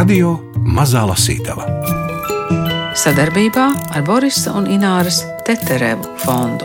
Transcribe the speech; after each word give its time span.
Radio 0.00 0.30
Mazā 0.64 1.02
Lasītava 1.04 1.66
sadarbībā 2.96 3.64
ar 3.92 4.04
Borisa 4.06 4.54
un 4.56 4.64
Ināras 4.72 5.18
Teterevu 5.44 6.14
fondu. 6.22 6.64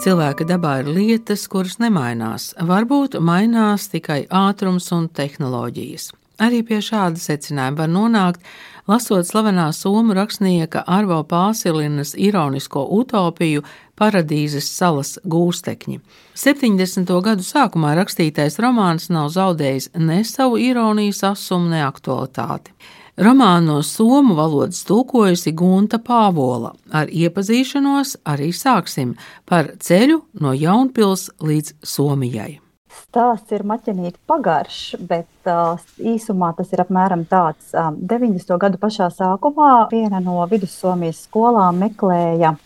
Cilvēka 0.00 0.46
dabā 0.48 0.78
ir 0.80 0.88
lietas, 0.96 1.44
kuras 1.52 1.76
nemainās. 1.82 2.54
Varbūt 2.56 3.18
mainās 3.20 3.90
tikai 3.92 4.22
ātrums 4.32 4.88
un 4.96 5.10
tehnoloģijas. 5.12 6.08
Arī 6.40 6.62
pie 6.64 6.80
šāda 6.80 7.20
secinājuma 7.20 7.82
var 7.82 7.92
nonākt, 7.98 8.40
lasot 8.88 9.28
slavenā 9.28 9.68
somu 9.76 10.16
rakstnieka 10.16 10.86
Arvo 10.88 11.20
Pāsilinas 11.20 12.14
ironisko 12.16 12.86
utopiju 12.96 13.66
Paradīzes 14.02 14.66
salas 14.66 15.12
gūstekņi. 15.22 16.00
70. 16.34 17.10
gadu 17.22 17.44
sākumā 17.46 17.92
rakstītais 18.00 18.58
romāns 18.62 19.06
nav 19.14 19.28
zaudējis 19.30 19.92
ne 20.02 20.24
savu 20.26 20.58
ironijas 20.58 21.22
asumu, 21.28 21.70
ne 21.70 21.84
aktualitāti. 21.86 22.74
Romānu 23.22 23.68
no 23.68 23.82
somu 23.86 24.34
valodas 24.34 24.80
tulkojusi 24.88 25.52
Gunta 25.54 26.00
Pāvola. 26.02 26.72
Ar 26.90 27.12
iepazīšanos 27.12 28.16
arī 28.26 28.50
sāksim 28.56 29.12
par 29.46 29.70
ceļu 29.78 30.18
no 30.40 30.56
Jaunpils 30.56 31.28
līdz 31.38 31.76
Somijai. 31.86 32.56
Stāsts 32.90 33.54
ir 33.54 33.62
maķenīti 33.68 34.18
pagarš, 34.26 34.80
bet 34.98 35.46
uh, 35.46 35.78
īsumā 36.00 36.50
tas 36.58 36.74
ir 36.74 36.82
apmēram 36.82 37.22
tāds. 37.30 37.70
Um, 37.70 38.00
90. 38.02 38.58
gadu 38.66 38.82
pašā 38.82 39.12
sākumā 39.14 39.86
viena 39.92 40.18
no 40.24 40.40
vidussomijas 40.50 41.22
skolām 41.28 41.78
meklēja 41.84 42.56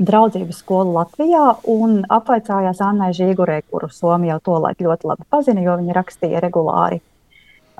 draudzības 0.00 0.62
skolu 0.64 0.94
Latvijā 0.96 1.44
un 1.68 2.00
apvaicājās 2.08 2.80
Annai 2.84 3.12
Žīgurē, 3.16 3.60
kuru 3.70 3.90
Somija 3.92 4.38
jau 4.38 4.42
tolaik 4.50 4.80
ļoti 4.80 5.08
labi 5.12 5.28
pazina, 5.30 5.62
jo 5.64 5.76
viņa 5.80 5.96
rakstīja 5.96 6.42
regulāri 6.44 7.00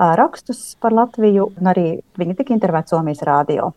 rakstus 0.00 0.77
par 0.80 0.94
Latviju, 0.96 1.50
un 1.60 1.70
arī 1.72 1.86
viņa 2.18 2.36
tika 2.38 2.54
intervētāta 2.54 2.96
Somijas 2.96 3.22
rādio. 3.27 3.72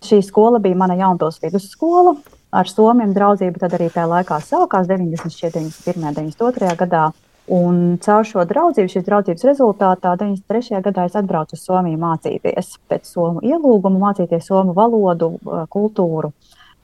Šī 0.00 0.22
skola 0.24 0.60
bija 0.62 0.78
mana 0.80 0.96
Jaunpils 0.96 1.40
vidusskola. 1.42 2.14
Ar 2.50 2.68
Somiju 2.68 3.12
draudzību 3.14 3.60
tad 3.60 3.74
arī 3.76 3.90
tajā 3.92 4.06
laikā 4.10 4.40
sākās 4.42 4.88
90, 4.88 5.52
91, 5.54 6.14
92 6.16 6.76
gadā. 6.80 7.10
Un 7.50 7.98
caur 7.98 8.24
šo 8.26 8.44
draudzību, 8.46 8.90
šīs 8.92 9.04
draudzības 9.06 9.44
rezultātā 9.48 10.14
93. 10.18 10.80
gadā 10.86 11.06
es 11.08 11.16
atbraucu 11.18 11.58
uz 11.58 11.64
Somiju 11.66 11.98
mācīties. 12.00 12.76
Pēc 12.88 13.10
somu 13.10 13.42
ielūguma 13.44 14.00
mācīties 14.06 14.46
somu 14.46 14.74
valodu, 14.76 15.34
kultūru. 15.70 16.32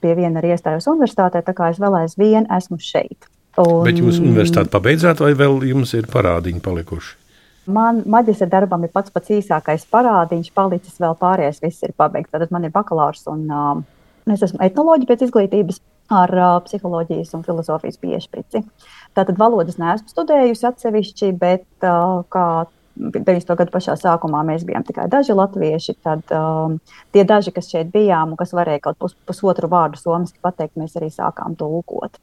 Pie 0.05 0.15
viena 0.19 0.43
arī 0.43 0.53
iestājos 0.55 0.89
universitātē, 0.93 1.43
tā 1.47 1.55
kā 1.57 1.71
es 1.73 1.81
vēl 1.83 2.03
aizvien 2.03 2.49
esmu 2.53 2.79
šeit. 2.83 3.29
Un... 3.57 3.85
Bet 3.87 4.01
jūs 4.01 4.21
universitāti 4.21 4.73
pabeidzāt, 4.73 5.23
vai 5.25 5.33
vēl 5.37 5.63
jums 5.71 5.95
ir 5.97 6.09
parādiņi 6.13 6.61
palikuši? 6.65 7.15
Man 7.67 8.05
maģistra 8.07 8.47
darbam 8.51 8.85
ir 8.87 8.93
pats 8.95 9.11
pats 9.11 9.33
īsākais 9.35 9.89
parādiņš, 9.91 10.53
palicis 10.55 11.01
vēl 11.03 11.17
pārējais, 11.19 11.59
viss 11.65 11.83
ir 11.83 11.97
pabeigts. 11.99 12.31
Tad 12.31 12.53
man 12.55 12.69
ir 12.69 12.75
bakalaurs 12.75 13.25
un 13.33 13.43
uh, 13.51 13.81
es 14.31 14.45
esmu 14.47 14.61
etnoloģija 14.63 15.11
pēc 15.11 15.25
izglītības 15.27 15.81
ar 16.15 16.33
uh, 16.37 16.53
psiholoģijas 16.69 17.35
un 17.35 17.43
filozofijas 17.47 17.99
piešķirti. 18.03 18.63
Tātad 19.19 19.41
valodas 19.41 19.81
neesmu 19.83 20.13
studējusi 20.13 20.69
atsevišķi, 20.71 21.33
bet 21.41 21.67
uh, 21.83 22.23
kā 22.31 22.47
90. 22.97 23.57
gadu 23.59 23.73
pašā 23.75 23.97
sākumā 24.01 24.43
mēs 24.49 24.65
bijām 24.67 24.85
tikai 24.87 25.07
daži 25.13 25.37
latvieši. 25.37 25.97
Tad 26.05 26.33
um, 26.35 26.79
tie 27.15 27.25
daži, 27.29 27.53
kas 27.57 27.69
šeit 27.73 27.91
bijām 27.93 28.33
un 28.33 28.41
kas 28.41 28.55
varēja 28.57 28.87
kaut 28.89 28.99
pus, 29.03 29.17
pusotru 29.29 29.71
vārdu 29.73 30.01
somiski 30.01 30.41
pateikt, 30.43 30.77
mēs 30.81 30.97
arī 31.01 31.11
sākām 31.13 31.57
tulkot. 31.59 32.19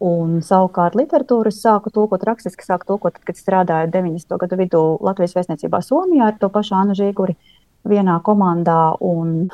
Un 0.00 0.38
savukārt 0.44 0.96
literatūru 0.96 1.52
es 1.52 1.60
sāku 1.60 1.92
tulkot 1.92 2.22
rakstiski, 2.24 2.64
sāku 2.64 2.88
tulkot, 2.88 3.18
kad 3.20 3.36
strādāju 3.36 3.90
90. 3.92 4.38
gadu 4.40 4.56
vidū 4.56 4.84
Latvijas 5.04 5.36
vēstniecībā 5.36 5.82
Somijā 5.84 6.30
ar 6.32 6.38
to 6.40 6.48
pašu 6.52 6.78
Anu 6.78 6.96
Žīguri 6.96 7.36
vienā 7.88 8.16
komandā. 8.24 8.94
Un... 9.04 9.50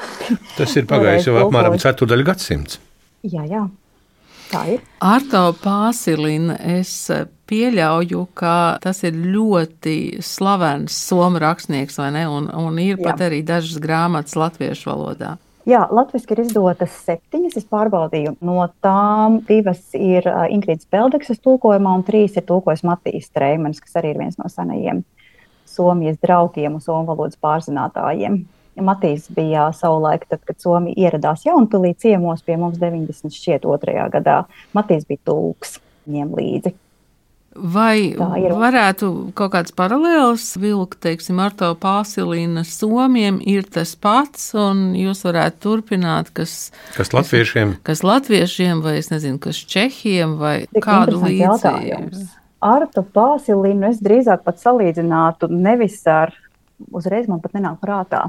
Tas 0.55 0.77
ir 0.79 0.87
pagājis 0.93 1.27
jau 1.27 1.41
apmēram 1.43 1.75
ceturdaļu 1.83 2.29
gadsimts. 2.31 2.79
Jā, 3.27 3.43
jā. 3.51 3.67
Tā 4.51 4.63
ir. 4.77 4.85
Arto 5.03 5.49
Pāsilina, 5.59 6.55
es 6.79 6.93
pieļauju, 7.51 8.27
ka 8.39 8.77
tas 8.83 9.03
ir 9.07 9.17
ļoti 9.19 10.23
slavens 10.25 10.95
somu 11.09 11.41
rakstnieks, 11.43 11.99
vai 12.01 12.13
ne? 12.15 12.27
Un, 12.31 12.47
un 12.51 12.79
ir 12.83 12.97
Jā. 12.97 13.09
pat 13.09 13.27
arī 13.29 13.43
dažas 13.47 13.81
grāmatas 13.83 14.39
latviešu 14.39 14.91
valodā. 14.93 15.37
Jā, 15.67 15.81
latviešu 15.91 16.31
ir 16.31 16.45
izdotas 16.45 16.95
septiņas. 17.03 17.57
Es 17.59 17.67
pārbaudīju, 17.67 18.37
no 18.47 18.69
tām 18.87 19.41
divas 19.49 19.83
ir 19.99 20.27
Ingrīdas 20.55 20.87
Peldeksas 20.91 21.43
tulkojumā, 21.43 21.97
un 21.99 22.05
trīs 22.07 22.39
ir 22.39 22.47
tulkojis 22.47 22.85
Matīs 22.87 23.27
Streimanis, 23.33 23.83
kas 23.83 23.99
arī 23.99 24.15
ir 24.15 24.23
viens 24.23 24.39
no 24.39 24.51
senajiem 24.53 25.03
Somijas 25.67 26.21
draugiem 26.23 26.79
un 26.79 26.85
somu 26.85 27.09
valodas 27.11 27.35
pārzinātājiem. 27.43 28.45
Matīs 28.77 29.31
bija 29.33 29.71
savulaik, 29.77 30.27
tad, 30.29 30.43
kad 30.45 30.59
Somija 30.61 31.09
ieradās 31.09 31.47
Jaunpilī 31.47 31.95
ciemos 31.97 32.43
pie 32.45 32.59
mums 32.61 32.77
92. 32.81 34.09
gadā. 34.13 34.43
Matīs 34.77 35.07
bija 35.09 35.23
tulks 35.31 35.79
viņiem 36.07 36.35
līdzi. 36.37 36.75
Vai 37.57 38.13
varētu 38.13 39.09
kaut 39.37 39.55
kāds 39.55 39.73
paralēls 39.77 40.45
vilkt, 40.61 40.99
teiksim, 41.05 41.39
ar 41.41 41.55
to 41.57 41.71
pāsilīnu 41.81 42.67
somiem 42.69 43.39
ir 43.41 43.65
tas 43.73 43.95
pats, 43.97 44.51
un 44.53 44.91
jūs 44.99 45.25
varētu 45.25 45.63
turpināt, 45.65 46.29
kas, 46.37 46.71
kas 46.99 47.15
latviešiem, 47.17 47.79
kas 47.87 48.05
latviešiem, 48.05 48.83
vai 48.85 48.99
es 49.01 49.09
nezinu, 49.13 49.41
kas 49.41 49.63
čehiem, 49.73 50.37
vai 50.41 50.57
Tik 50.69 50.85
kādu 50.85 51.23
līdzību? 51.25 52.27
Ar 52.67 52.87
to 52.93 53.05
pāsilīnu 53.17 53.89
es 53.89 54.03
drīzāk 54.05 54.45
pat 54.45 54.61
salīdzinātu 54.61 55.49
nevis 55.53 56.03
ar, 56.11 56.35
uzreiz 56.93 57.29
man 57.31 57.41
pat 57.41 57.57
nenāk 57.57 57.81
prātā, 57.81 58.27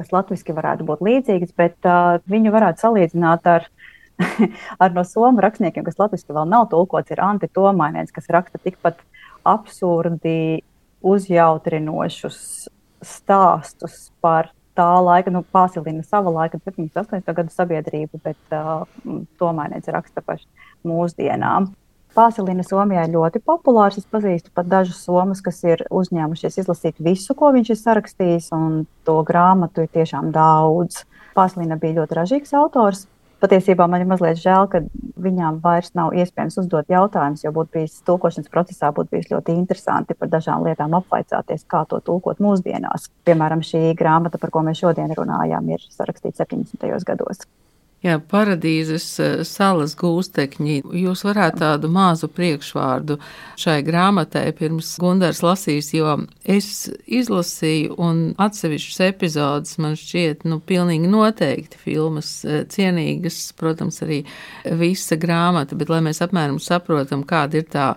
kas 0.00 0.12
latviski 0.14 0.56
varētu 0.56 0.88
būt 0.88 1.04
līdzīgs, 1.04 1.54
bet 1.60 1.76
uh, 1.88 2.18
viņu 2.30 2.52
varētu 2.56 2.86
salīdzināt 2.86 3.48
ar 3.52 3.68
ar 4.82 4.92
no 4.92 5.04
somu 5.06 5.40
rakstniekiem, 5.44 5.84
kas 5.86 5.98
latviešu 6.00 6.34
vēl 6.36 6.48
nav 6.48 6.68
tulkots, 6.72 7.12
ir 7.12 7.22
Anti 7.24 7.48
Tomainiens, 7.52 8.12
kas 8.12 8.28
raksta 8.32 8.60
tikpat 8.62 9.00
absurdi, 9.48 10.60
uzjautrinošus 11.00 12.40
stāstus 13.00 14.10
par 14.20 14.50
tā 14.76 14.88
laika, 15.02 15.32
nu, 15.32 15.42
Pāsilina 15.52 16.04
sava 16.06 16.32
laika, 16.34 16.60
78. 16.66 17.24
gada 17.24 17.52
sabiedrību, 17.54 18.20
bet 18.24 18.56
uh, 18.56 18.84
Tomainiens 19.40 19.88
raksta 19.92 20.24
par 20.24 20.42
mūsdienām. 20.86 21.72
Pāsilina 22.16 22.64
Somijā 22.66 23.04
ir 23.06 23.14
ļoti 23.14 23.42
populārs. 23.46 24.00
Es 24.00 24.08
pazīstu 24.10 24.50
pat 24.54 24.66
dažus 24.70 25.04
somus, 25.04 25.42
kas 25.44 25.62
ir 25.64 25.84
uzņēmušies 25.90 26.60
izlasīt 26.64 26.98
visu, 26.98 27.36
ko 27.38 27.52
viņš 27.54 27.70
ir 27.70 27.80
sarakstījis, 27.80 28.50
un 28.56 28.82
to 29.06 29.20
grāmatu 29.26 29.86
ir 29.86 29.94
tiešām 29.94 30.32
daudz. 30.34 31.04
Pāsilina 31.36 31.78
bija 31.78 32.00
ļoti 32.00 32.18
ražīgs 32.18 32.54
autors 32.58 33.06
patiesībā 33.40 33.86
man 33.88 34.04
ir 34.04 34.08
mazliet 34.10 34.40
žēl, 34.40 34.68
ka 34.70 34.82
viņām 35.20 35.60
vairs 35.64 35.94
nav 35.98 36.14
iespējams 36.16 36.58
uzdot 36.62 36.92
jautājumus, 36.92 37.44
jo 37.44 37.52
būtu 37.56 37.78
bijis 37.78 37.98
tulkošanas 38.08 38.52
procesā 38.52 38.92
būtu 38.96 39.14
bijis 39.14 39.30
ļoti 39.32 39.56
interesanti 39.56 40.16
par 40.18 40.30
dažām 40.32 40.66
lietām 40.66 40.96
apvaicāties, 41.00 41.66
kā 41.70 41.84
to 41.90 42.02
tulkot 42.04 42.42
mūsdienās. 42.42 43.08
Piemēram, 43.28 43.64
šī 43.66 43.94
grāmata, 43.98 44.40
par 44.40 44.52
ko 44.54 44.64
mēs 44.66 44.82
šodien 44.82 45.12
runājām, 45.16 45.72
ir 45.72 45.84
sarakstīta 45.88 46.44
70. 46.44 47.04
gados. 47.08 47.46
Jā, 48.00 48.14
paradīzes 48.16 49.06
eh, 49.20 49.32
salas 49.44 49.92
gūstekņi. 50.00 50.78
Jūs 51.02 51.20
varētu 51.26 51.60
tādu 51.60 51.90
mazu 51.92 52.30
priekšvārdu 52.32 53.18
šai 53.60 53.82
grāmatai 53.84 54.46
pirms 54.56 54.94
Gundars 55.02 55.42
lasīs, 55.44 55.90
jo 55.92 56.14
es 56.48 56.88
izlasīju 57.04 57.98
un 58.00 58.22
atsevišķas 58.40 59.02
epizodes 59.04 59.76
man 59.84 59.98
šķiet, 60.00 60.46
nu, 60.48 60.62
pilnīgi 60.64 61.10
noteikti 61.12 61.82
filmas 61.82 62.38
eh, 62.48 62.62
cienīgas, 62.72 63.42
protams, 63.60 64.00
arī 64.06 64.22
visa 64.80 65.20
grāmata, 65.20 65.76
bet 65.76 65.92
lai 65.92 66.00
mēs 66.08 66.24
apmēram 66.24 66.56
saprotam, 66.56 67.26
kāda 67.28 67.60
ir 67.60 67.68
tā 67.68 67.90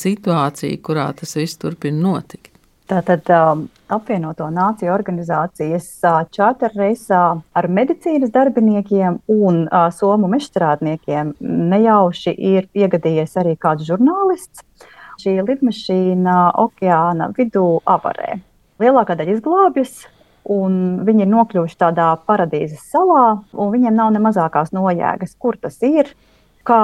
situācija, 0.00 0.80
kurā 0.80 1.10
tas 1.20 1.36
viss 1.36 1.60
turpina 1.60 2.00
notikt. 2.00 2.51
Tātad 2.92 3.24
um, 3.32 3.60
apvienoto 3.88 4.44
nāciju 4.52 4.90
organizācijas 4.92 5.86
uh, 6.04 6.18
čārterreisā 6.28 7.20
ar 7.56 7.68
medicīnas 7.72 8.32
darbiniekiem 8.34 9.14
un 9.32 9.62
uh, 9.64 9.86
somu 9.96 10.28
mežstrādniekiem 10.28 11.30
nejauši 11.72 12.34
ir 12.36 12.66
iegadījies 12.76 13.38
arī 13.40 13.54
kāds 13.56 13.86
žurnālists. 13.88 14.66
Šī 15.22 15.38
lidmašīna 15.38 16.34
okeāna 16.60 17.30
vidū 17.38 17.64
avarē. 17.88 18.42
Lielākā 18.82 19.16
daļa 19.16 19.38
izglābjas, 19.38 19.94
un 20.52 21.00
viņi 21.08 21.24
ir 21.24 21.32
nokļuvuši 21.32 21.80
tādā 21.80 22.10
paradīzes 22.28 22.84
salā, 22.92 23.38
un 23.56 23.72
viņiem 23.72 23.96
nav 23.96 24.12
ne 24.12 24.20
mazākās 24.26 24.74
nojēgas, 24.76 25.38
kur 25.40 25.56
tas 25.56 25.80
ir, 25.86 26.12
kā 26.68 26.82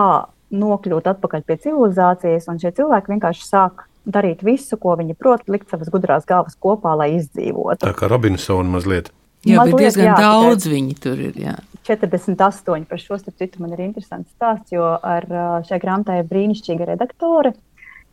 nokļūt 0.57 1.13
atpakaļ 1.13 1.45
pie 1.45 1.61
civilizācijas, 1.67 2.49
un 2.49 2.65
šie 2.65 2.73
cilvēki 2.81 3.13
vienkārši 3.13 3.45
sāk 3.45 3.85
darīt 4.09 4.43
visu, 4.47 4.79
ko 4.81 4.97
viņi 4.99 5.17
prot, 5.19 5.45
likt 5.53 5.71
savas 5.71 5.91
gudrās 5.93 6.27
galvas 6.29 6.57
kopā, 6.59 6.95
lai 6.99 7.13
izdzīvotu. 7.19 7.85
Tā 7.85 7.95
kā 7.97 8.11
Robinsona 8.11 8.69
mazliet. 8.79 9.13
Jā, 9.47 9.61
mazliet, 9.61 9.75
bet 9.75 9.85
diezgan 9.85 10.09
jā, 10.09 10.15
daudz 10.25 10.67
viņi 10.69 10.97
tur 11.03 11.21
ir. 11.29 11.37
Jā. 11.39 11.59
48 11.89 12.89
par 12.89 13.01
šo 13.01 13.17
starp 13.21 13.39
citu 13.41 13.63
man 13.63 13.73
ir 13.77 13.85
interesants 13.87 14.33
stāsts, 14.35 14.75
jo 14.75 14.85
ar 14.85 15.25
šai 15.69 15.79
grāmatai 15.81 16.19
ir 16.21 16.27
brīnišķīga 16.29 16.91
redaktore, 16.91 17.55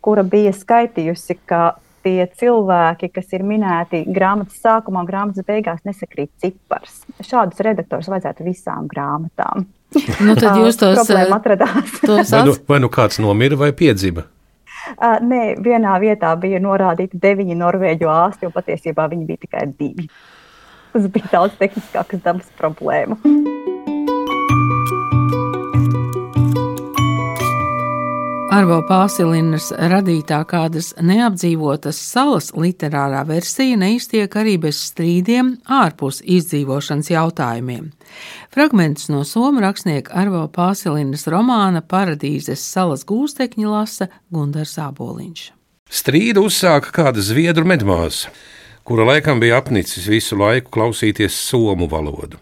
kura 0.06 0.24
bija 0.28 0.54
skaitījusi, 0.56 1.40
ka 1.50 1.64
tie 2.06 2.28
cilvēki, 2.40 3.10
kas 3.16 3.34
ir 3.34 3.44
minēti 3.48 4.04
grāmatas 4.06 4.62
sākumā, 4.62 5.02
grāmatas 5.08 5.48
beigās, 5.48 5.82
nesakrīt 5.88 6.30
cipars. 6.44 7.02
Šādus 7.26 7.64
redaktorus 7.66 8.12
vajadzētu 8.14 8.46
visām 8.46 8.86
grāmatām. 8.92 9.66
Nu, 10.22 10.38
tad 10.38 10.56
jūs 10.62 10.78
tos 10.78 11.10
atradāt. 11.10 11.90
vai, 12.06 12.46
nu, 12.46 12.56
vai 12.70 12.80
nu 12.84 12.92
kāds 12.94 13.20
nomira 13.24 13.58
vai 13.60 13.74
piedzima? 13.76 14.28
Uh, 14.96 15.18
nē, 15.26 15.42
vienā 15.66 15.98
vietā 16.04 16.36
bija 16.40 16.62
norādīti 16.62 17.20
deviņi 17.22 17.58
norvēģu 17.58 18.10
ārsti, 18.12 18.50
un 18.50 18.56
patiesībā 18.56 19.10
viņi 19.12 19.28
bija 19.30 19.46
tikai 19.48 19.66
divi. 19.74 20.10
Tas 20.94 21.10
bija 21.12 21.32
daudz 21.34 21.58
tehniskākas 21.60 22.22
dabas 22.24 22.52
problēma. 22.60 23.18
Arvo 28.56 28.78
Pāsilinas 28.88 29.66
radītā 29.76 30.38
kādas 30.48 30.94
neapdzīvotas 31.04 31.98
salas 32.00 32.54
literārā 32.56 33.26
versija 33.28 33.76
neiztiek 33.82 34.32
arī 34.40 34.56
bez 34.70 34.80
strīdiem 34.94 35.50
ārpus 35.82 36.22
izdzīvošanas 36.24 37.12
jautājumiem. 37.12 37.90
Fragmentus 38.54 39.10
no 39.14 39.24
somu 39.28 39.64
rakstnieka 39.64 40.14
Arvo 40.16 40.46
Pāsilinas 40.52 41.28
romāna 41.32 41.82
Paradīzes 41.82 42.64
salas 42.64 43.06
gūstekņi 43.08 43.70
lasa 43.70 44.10
Gundars 44.34 44.78
Āboliņš. 44.82 45.48
Strīdu 45.92 46.48
uzsāka 46.50 46.94
kāda 46.96 47.22
zviedru 47.22 47.68
medmāsa 47.68 48.34
kura 48.86 49.04
laikam 49.04 49.40
bija 49.40 49.58
apnicis 49.58 50.06
visu 50.08 50.38
laiku 50.38 50.70
klausīties 50.76 51.34
somu 51.48 51.88
valodu. 51.90 52.38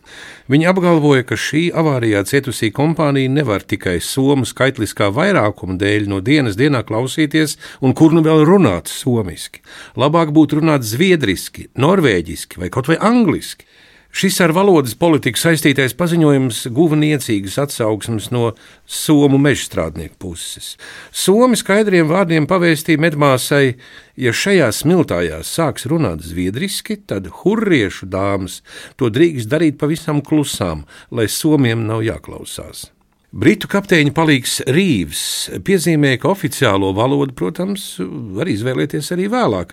Viņa 0.52 0.74
apgalvoja, 0.74 1.24
ka 1.24 1.38
šī 1.40 1.62
avārijā 1.80 2.20
cietusī 2.28 2.68
kompānija 2.76 3.32
nevar 3.32 3.64
tikai 3.64 3.96
somu 4.04 4.44
skaitliskā 4.44 5.08
vairākuma 5.16 5.78
dēļ 5.80 6.10
no 6.12 6.20
dienas 6.20 6.60
dienā 6.60 6.84
klausīties, 6.90 7.56
un 7.80 7.96
kur 7.96 8.12
nu 8.12 8.26
vēl 8.28 8.44
runāt 8.50 8.92
somiski. 8.92 9.64
Labāk 9.96 10.36
būtu 10.36 10.60
runāt 10.60 10.84
zviedriski, 10.84 11.70
norvēģiski 11.80 12.60
vai 12.60 12.72
kaut 12.76 12.92
vai 12.92 13.00
angliski. 13.00 13.64
Šis 14.14 14.36
ar 14.46 14.52
valodas 14.54 14.94
politiku 14.94 15.42
saistītais 15.42 15.96
paziņojums 15.98 16.60
guva 16.78 17.00
niecīgas 17.02 17.56
atsauksmes 17.64 18.28
no 18.30 18.52
somu 18.86 19.40
mežstrādnieku 19.42 20.20
puses. 20.22 20.76
Somi 21.10 21.58
skaidriem 21.58 22.06
vārdiem 22.12 22.46
pavēstīja 22.46 23.02
medmāsai, 23.02 23.74
ja 24.14 24.36
šajā 24.38 24.70
smiltājās 24.70 25.50
sāks 25.58 25.90
runāt 25.90 26.22
zviedriski, 26.30 27.00
tad 27.10 27.32
hurriešu 27.42 28.06
dāmas 28.14 28.62
to 29.02 29.10
drīkst 29.10 29.50
darīt 29.50 29.82
pavisam 29.82 30.22
klusām, 30.22 30.86
lai 31.10 31.26
somiem 31.26 31.88
nav 31.90 32.06
jāklausās. 32.06 32.92
Britu 33.34 33.66
kapteiņa 33.66 34.12
palīgs 34.14 34.60
Rīvs 34.70 35.22
piezīmēja, 35.66 36.20
ka 36.22 36.30
oficiālo 36.36 36.92
valodu, 36.94 37.34
protams, 37.34 37.96
var 38.38 38.46
izvēlēties 38.52 39.10
arī 39.16 39.26
vēlāk. 39.34 39.72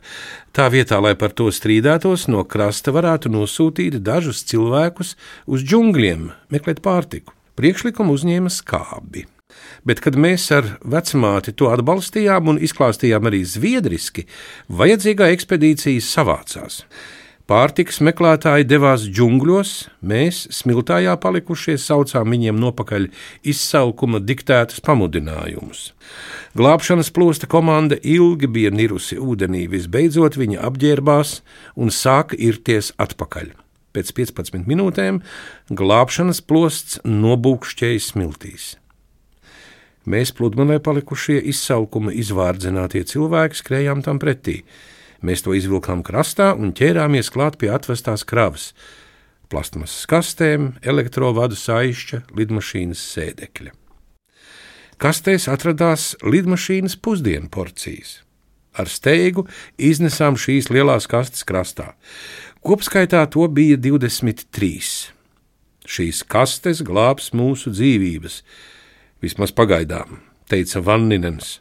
Tā 0.57 0.71
vietā, 0.73 0.97
lai 1.05 1.13
par 1.21 1.35
to 1.37 1.51
strīdētos, 1.53 2.25
no 2.33 2.41
krasta 2.49 2.95
varētu 2.97 3.29
nosūtīt 3.35 3.99
dažus 4.01 4.41
cilvēkus 4.49 5.13
uz 5.45 5.67
džungļiem, 5.69 6.31
meklēt 6.57 6.81
pārtiku. 6.81 7.37
Priekšlikumu 7.61 8.17
uzņēma 8.17 8.49
skābi. 8.49 9.27
Bet, 9.85 10.01
kad 10.01 10.17
mēs 10.17 10.49
ar 10.57 10.79
vecmāti 10.81 11.53
to 11.53 11.69
atbalstījām 11.69 12.55
un 12.55 12.65
izklāstījām 12.65 13.29
arī 13.29 13.45
zviedriski, 13.45 14.25
vajadzīgā 14.73 15.29
ekspedīcija 15.37 16.01
savācās. 16.09 16.87
Pārtikas 17.51 17.97
meklētāji 18.07 18.63
devās 18.71 19.03
džungļos, 19.11 19.71
mēs, 20.07 20.45
smiltājā 20.55 21.17
palikušie, 21.19 21.75
saucām 21.83 22.31
viņiem 22.31 22.61
nopakaļ 22.63 23.09
izsalkuma 23.51 24.21
diktētus 24.23 24.79
pamudinājumus. 24.87 25.81
Glābšanas 26.55 27.11
plosta 27.11 27.49
komanda 27.51 27.99
ilgi 28.07 28.47
bija 28.47 28.71
nirusi 28.71 29.19
ūdenī, 29.19 29.65
visbeidzot 29.73 30.39
viņa 30.39 30.61
apģērbās 30.69 31.33
un 31.75 31.91
sāka 31.91 32.39
irties 32.39 32.93
atpakaļ. 33.03 33.51
Pēc 33.99 34.15
15 34.21 34.71
minūtēm 34.71 35.19
glābšanas 35.75 36.45
plosts 36.47 37.01
nobūkšķēja 37.03 38.05
smiltīs. 38.13 38.69
Mēs 40.07 40.31
pludmalē 40.39 40.79
palikušie 40.79 41.43
izsalkuma 41.51 42.15
izvārdzinātie 42.15 43.03
cilvēki 43.11 43.59
skrējām 43.59 44.07
tam 44.07 44.23
pretī. 44.23 44.61
Mēs 45.21 45.45
to 45.45 45.53
izvilkām 45.57 46.05
krastā 46.07 46.55
un 46.57 46.73
ķērāmies 46.77 47.29
klāt 47.33 47.59
pie 47.61 47.69
atvestās 47.75 48.25
kravas, 48.25 48.71
plastmasas 49.53 50.07
kastēm, 50.09 50.73
elektrovadu 50.81 51.59
saišķa, 51.59 52.25
lidmašīnas 52.39 53.03
sēdekļa. 53.15 53.75
Kastēs 55.01 55.49
atradās 55.49 56.11
lidmašīnas 56.21 56.99
pusdienu 57.01 57.49
porcijas. 57.53 58.21
Ar 58.77 58.89
steigu 58.89 59.47
iznesām 59.81 60.37
šīs 60.39 60.69
lielās 60.71 61.09
kastes 61.11 61.45
krastā. 61.49 61.95
Kopskaitā 62.61 63.25
to 63.33 63.47
bija 63.49 63.79
23. 63.81 64.71
Šīs 65.89 66.21
kastes 66.29 66.85
glābs 66.87 67.33
mūsu 67.35 67.73
dzīvības, 67.73 68.43
vismaz 69.25 69.57
pagaidām, 69.57 70.21
teica 70.53 70.85
Vanninens. 70.85 71.59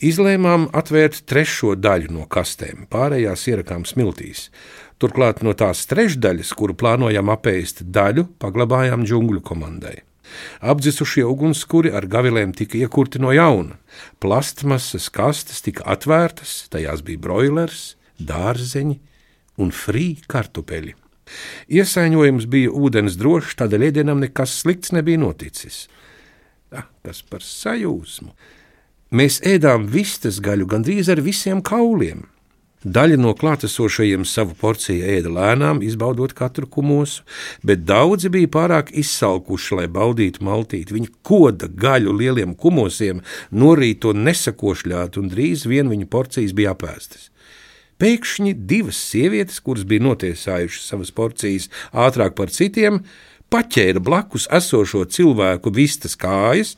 Izlēmām 0.00 0.70
atvērt 0.72 1.26
trešo 1.28 1.74
daļu 1.76 2.14
no 2.14 2.22
kastēm, 2.24 2.86
pārējās 2.88 3.42
ierakām 3.50 3.82
smiltīs. 3.84 4.46
Turklāt 4.96 5.42
no 5.44 5.52
tās 5.52 5.82
trešdaļas, 5.90 6.54
kuru 6.56 6.72
plānojam 6.72 7.28
apēst 7.28 7.82
daļu, 7.84 8.24
paglabājām 8.40 9.02
džungļu 9.04 9.42
komandai. 9.44 9.98
Apdzisušie 10.64 11.26
ugunskura 11.28 11.92
ar 11.98 12.06
gavilēm 12.08 12.54
tika 12.56 12.78
iekurti 12.80 13.20
no 13.20 13.34
jauna. 13.36 13.76
Plastmasas 14.24 15.10
kastes 15.12 15.60
tika 15.66 15.84
atvērtas, 15.92 16.54
tajās 16.72 17.02
bija 17.04 17.20
broilers, 17.20 17.82
dārzeņi 18.16 18.96
un 19.60 19.74
frī 19.74 20.14
kartupeļi. 20.32 20.94
Iesaiņojums 21.76 22.46
bija 22.48 22.72
ūdens 22.72 23.18
drošs, 23.20 23.58
tādēļ 23.60 23.84
ēdienam 23.90 24.24
nekas 24.24 24.56
slikts 24.62 24.94
nebija 24.96 25.20
noticis. 25.20 25.82
Ah, 26.72 26.88
kas 27.04 27.20
par 27.20 27.44
sajūsmu! 27.44 28.32
Mēs 29.10 29.40
ēdām 29.42 29.88
vistas 29.90 30.36
gaļu 30.38 30.68
gandrīz 30.70 31.08
ar 31.10 31.18
visiem 31.26 31.58
kauliem. 31.66 32.28
Daļa 32.80 33.16
no 33.18 33.32
klātesošajiem 33.34 34.22
savu 34.24 34.54
porciju 34.56 35.02
ēda 35.16 35.32
lēnām, 35.34 35.80
izbaudot 35.82 36.30
katru 36.32 36.68
kumosu, 36.70 37.24
bet 37.66 37.82
daudzi 37.84 38.30
bija 38.30 38.48
pārāk 38.54 38.92
izsalkuši, 39.02 39.74
lai 39.80 39.88
baudītu 39.90 40.46
maltīt. 40.46 40.92
Viņi 40.94 41.10
koda 41.26 41.66
gaļu 41.66 42.14
lieliem 42.20 42.54
kumosiem, 42.54 43.20
norīt 43.50 44.00
to 44.06 44.14
nesakošļāt, 44.14 45.18
un 45.18 45.28
drīz 45.34 45.66
vien 45.66 45.90
viņu 45.90 46.06
porcijas 46.08 46.54
bija 46.54 46.76
apēstas. 46.78 47.32
Pēkšņi 48.00 48.54
divas 48.70 49.02
sievietes, 49.10 49.58
kuras 49.60 49.82
bija 49.84 50.06
notiesājušas 50.06 50.86
savas 50.86 51.10
porcijas 51.12 51.66
ātrāk 51.90 52.38
par 52.38 52.54
citiem, 52.54 53.02
paķēra 53.50 54.02
blakus 54.02 54.46
esošo 54.54 55.04
cilvēku 55.10 55.72
vistas 55.74 56.16
kājas 56.18 56.76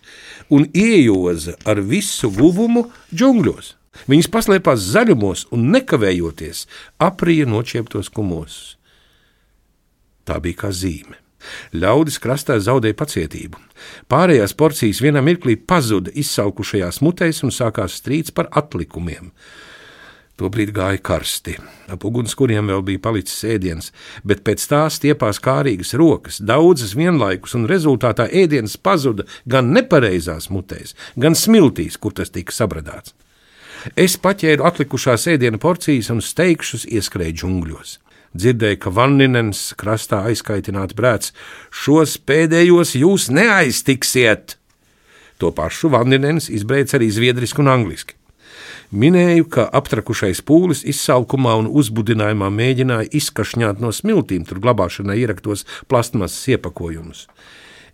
un 0.50 0.66
iejoza 0.72 1.56
ar 1.68 1.80
visu 1.80 2.30
guvumu 2.32 2.88
džungļos. 3.12 3.74
Viņas 4.08 4.30
paslēpās 4.32 4.86
zaļumos 4.94 5.46
un 5.52 5.68
nekavējoties 5.74 6.64
aprija 7.02 7.46
nočieptos 7.46 8.08
kumosus. 8.12 8.78
Tā 10.24 10.38
bija 10.40 10.64
kā 10.64 10.70
zīme. 10.72 11.18
Ļaudis 11.74 12.20
krastā 12.22 12.56
zaudēja 12.62 12.96
pacietību. 12.98 13.58
Pārējās 14.10 14.54
porcijas 14.54 15.02
vienā 15.02 15.22
mirklī 15.26 15.56
pazuda 15.58 16.12
izsaukušajās 16.14 17.00
mutēs 17.02 17.42
un 17.42 17.54
sākās 17.54 17.98
strīds 17.98 18.34
par 18.34 18.48
atlikumiem. 18.50 19.32
Tobrīd 20.40 20.72
gāja 20.72 20.98
karsti. 21.04 21.58
Ap 21.92 22.04
ugunskuriem 22.08 22.70
vēl 22.72 22.80
bija 22.86 23.02
palicis 23.04 23.44
ēdiens, 23.52 23.90
bet 24.24 24.40
pēc 24.46 24.64
tā 24.70 24.86
stiepās 24.90 25.38
kārīgas 25.44 25.92
rokas, 26.00 26.38
daudzas 26.40 26.94
vienlaikus, 26.96 27.52
un 27.58 27.68
rezultātā 27.68 28.30
ēdiens 28.32 28.78
pazuda 28.80 29.26
gan 29.44 29.74
nepareizās 29.76 30.48
mutēs, 30.48 30.96
gan 31.20 31.36
smiltīs, 31.36 31.98
kur 32.00 32.16
tas 32.16 32.32
tika 32.32 32.54
sabradāts. 32.56 33.12
Es 33.98 34.16
paķēru 34.16 34.64
atlikušās 34.64 35.26
ēdienu 35.34 35.60
porcijas 35.60 36.08
un 36.14 36.22
steigšus 36.24 36.86
ieskrēju 36.88 37.36
džungļos. 37.42 37.98
Dzirdēju, 38.32 38.78
ka 38.80 38.92
Vanninens 38.96 39.60
krastā 39.76 40.22
aizkaitināt 40.30 40.94
brēc, 40.96 41.28
šos 41.68 42.16
pēdējos 42.24 42.94
jūs 42.96 43.28
neaiztiksiet! 43.34 44.56
To 45.42 45.50
pašu 45.52 45.90
Vanninens 45.92 46.48
izbrēc 46.48 46.94
arī 46.96 47.10
zviedriski 47.12 47.60
un 47.60 47.68
angliski. 47.74 48.16
Minēju, 48.92 49.46
ka 49.48 49.64
aptrakušais 49.72 50.42
pūlis 50.44 50.82
izsalkumā 50.84 51.54
un 51.62 51.68
uzbudinājumā 51.80 52.50
mēģināja 52.52 53.08
izkašņāt 53.16 53.80
no 53.80 53.88
smiltīm, 53.88 54.44
tur 54.44 54.60
glabāšanai 54.60 55.16
ieraktos 55.22 55.64
plastmasas 55.88 56.44
iepakojumus. 56.52 57.24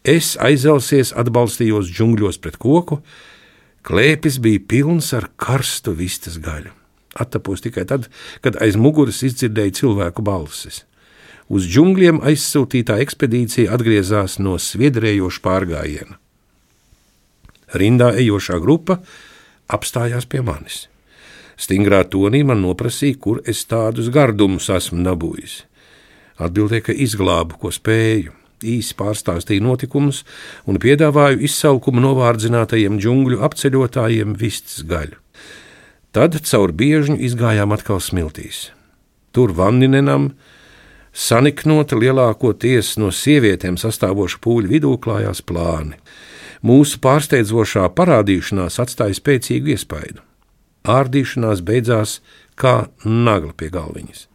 Es 0.03 0.33
aizelsies 0.43 1.13
atbalstījos 1.15 1.93
džungļos 1.95 2.41
pret 2.43 2.59
koku, 2.59 2.99
klēpis 3.87 4.41
bija 4.43 4.65
pilns 4.67 5.13
ar 5.15 5.29
karstu 5.39 5.95
vistas 5.95 6.41
gaļu. 6.43 6.75
Attapos 7.15 7.63
tikai 7.63 7.87
tad, 7.87 8.11
kad 8.43 8.59
aiz 8.63 8.75
muguras 8.75 9.23
izdzirdēju 9.23 9.79
cilvēku 9.79 10.27
balsis. 10.27 10.83
Uz 11.47 11.71
džungļiem 11.71 12.19
aizsūtītā 12.27 12.99
ekspedīcija 13.07 13.71
atgriezās 13.73 14.41
no 14.43 14.59
sviedrējoša 14.59 15.47
pārgājiena. 15.47 16.19
Rindā 17.79 18.11
ejošā 18.19 18.59
grupa 18.61 18.99
apstājās 19.69 20.27
pie 20.29 20.43
manis. 20.45 20.87
Stingrā 21.59 22.05
tonī 22.07 22.45
man 22.47 22.63
noprasīja, 22.63 23.19
kur 23.19 23.41
es 23.47 23.65
tādus 23.67 24.13
gardumus 24.15 24.69
esmu 24.71 25.03
dabūjis. 25.07 25.63
Atbildēja, 26.39 26.89
ka 26.89 26.95
izglābu, 26.95 27.59
ko 27.59 27.73
spēju. 27.75 28.35
Īsi 28.59 28.95
pārstāstīja 28.99 29.63
notikumus 29.63 30.25
un 30.67 30.81
piedāvāju 30.83 31.45
izsaukumu 31.47 32.03
novārdzinātajiem 32.03 32.97
džungļu 32.99 33.39
apceļotājiem 33.47 34.35
vistas 34.39 34.83
gaļu. 34.87 35.19
Tad 36.15 36.39
caur 36.43 36.73
biežņu 36.75 37.19
izgājām 37.29 37.75
atkal 37.77 38.01
smiltīs. 38.03 38.71
Tur 39.31 39.53
Vanninenam, 39.55 40.33
saniknota 41.13 41.99
lielākoties 41.99 42.97
no 42.99 43.13
sievietēm 43.15 43.79
sastāvoša 43.79 44.41
pūļu 44.43 44.73
vidū 44.73 44.95
klājās 45.05 45.45
plāni. 45.47 45.99
Mūsu 46.67 46.99
pārsteidzošā 47.03 47.87
parādīšanās 47.95 48.81
atstāja 48.83 49.17
spēcīgu 49.19 49.75
iespaidu. 49.77 50.25
Ārdīšanās 50.89 51.63
beidzās 51.63 52.19
kā 52.59 52.89
nagla 53.05 53.55
pie 53.55 53.71
galviņas. 53.75 54.27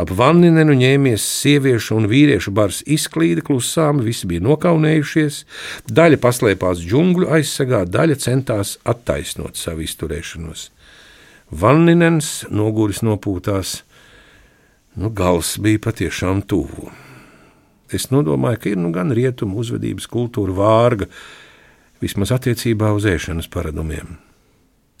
Ap 0.00 0.12
vanninenu 0.16 0.76
ņēmies 0.78 1.24
sieviešu 1.42 1.96
un 1.98 2.06
vīriešu 2.08 2.52
bars 2.54 2.80
izklīda 2.86 3.42
klusām, 3.44 4.00
visi 4.04 4.28
bija 4.30 4.44
nokaunējušies, 4.46 5.42
daļa 5.90 6.20
paslēpās 6.22 6.80
džungļu 6.86 7.28
aizsegā, 7.36 7.82
daļa 7.84 8.16
centās 8.22 8.76
attaisnot 8.88 9.60
savu 9.60 9.84
izturēšanos. 9.84 10.70
Vanninens 11.50 12.30
noguris 12.54 13.02
nopūtās, 13.02 13.80
nu 15.02 15.10
gals 15.10 15.56
bija 15.58 15.82
patiešām 15.90 16.46
tuvu. 16.46 16.92
Es 17.94 18.10
nodomāju, 18.14 18.62
ka 18.62 18.72
ir 18.72 18.80
nu 18.80 18.92
gan 18.94 19.12
rietumu 19.14 19.60
uzvedības 19.62 20.06
kultūra 20.10 20.54
vārga, 20.54 21.10
vismaz 22.00 22.32
attiecībā 22.36 22.92
uz 22.96 23.06
ēšanas 23.08 23.50
paradumiem. 23.52 24.18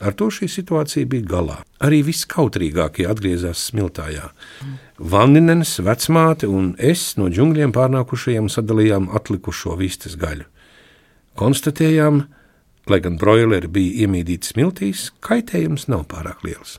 Ar 0.00 0.14
to 0.16 0.30
šī 0.32 0.48
situācija 0.48 1.08
bija 1.12 1.26
galā. 1.28 1.58
Arī 1.84 2.00
viskautrīgākie 2.06 3.04
atgriezās 3.08 3.66
smiltājā. 3.68 4.30
Vanninens, 4.96 5.74
vecmāte 5.84 6.48
un 6.48 6.72
es 6.80 7.18
no 7.20 7.28
džungļiem 7.28 7.74
pārnākušajiem 7.76 8.48
sadalījām 8.52 9.10
atlikušo 9.16 9.76
vistas 9.76 10.16
gaļu. 10.20 10.46
Konstatējām, 11.40 12.22
lai 12.88 13.00
gan 13.04 13.20
broileri 13.20 13.68
bija 13.68 14.06
iemīdīti 14.06 14.54
smiltīs, 14.54 15.10
kaitējums 15.24 15.86
nav 15.92 16.06
pārāk 16.08 16.48
liels. 16.48 16.78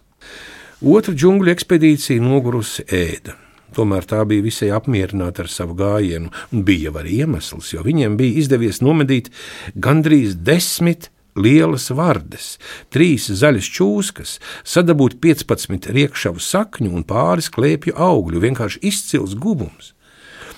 Otra 0.81 1.13
džungļu 1.13 1.53
ekspedīcija 1.53 2.25
nogurusi 2.25 2.87
ēda. 2.89 3.37
Tomēr 3.75 4.03
tā 4.07 4.25
bija 4.27 4.43
visai 4.43 4.69
apmierināta 4.75 5.45
ar 5.45 5.49
savu 5.51 5.77
gājienu, 5.79 6.31
un 6.51 6.65
bija 6.67 6.89
jau 6.89 6.99
arī 6.99 7.21
iemesls, 7.23 7.71
jo 7.71 7.85
viņiem 7.85 8.17
bija 8.19 8.41
izdevies 8.41 8.81
nomedīt 8.83 9.31
gandrīz 9.79 10.35
desmit 10.35 11.09
lielas 11.35 11.87
vardes, 11.95 12.57
trīs 12.91 13.29
zaļas 13.39 13.69
čūskas, 13.71 14.35
sadabūt 14.67 15.19
15 15.23 15.89
riekšavu 15.95 16.43
sakņu 16.43 16.91
un 16.91 17.07
pāris 17.07 17.51
klēpju 17.53 17.95
augļu, 17.95 18.43
vienkārši 18.43 18.83
izcils 18.91 19.35
gubums. 19.39 19.93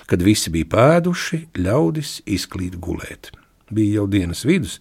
Kad 0.10 0.26
visi 0.26 0.52
bija 0.52 0.68
pēduši, 0.74 1.46
ļaudis 1.64 2.22
izklīd 2.28 2.80
gulēt. 2.84 3.32
Bija 3.74 4.02
jau 4.02 4.08
dienas 4.12 4.44
vidus, 4.46 4.80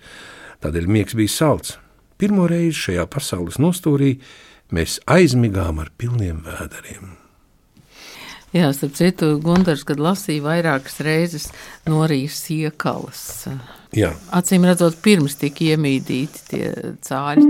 tādēļ 0.64 0.88
miegs 0.90 1.16
bija 1.18 1.32
salds. 1.32 1.76
Pirmo 2.18 2.48
reizi 2.50 2.88
šajā 2.88 3.06
pasaules 3.10 3.60
nostūrī 3.62 4.16
mēs 4.74 5.00
aizmigām 5.10 5.82
ar 5.82 5.92
pilniem 5.98 6.42
vēderiem. 6.46 7.21
Jā, 8.52 8.68
starp 8.76 8.92
citu, 8.98 9.30
Gunārs, 9.40 9.80
kad 9.88 10.00
lasīja 10.02 10.44
vairākas 10.44 10.98
reizes 11.00 11.48
norijas 11.88 12.36
iekalas. 12.52 13.48
Jā. 13.96 14.12
Acīm 14.28 14.66
redzot, 14.68 14.98
pirms 15.00 15.38
tika 15.40 15.72
iemīdīti 15.72 16.44
tie 16.52 16.68
cāļi. 17.08 17.48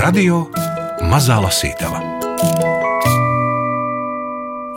Radio 0.00 0.44
Mazā 1.08 1.40
Lasītava. 1.40 2.09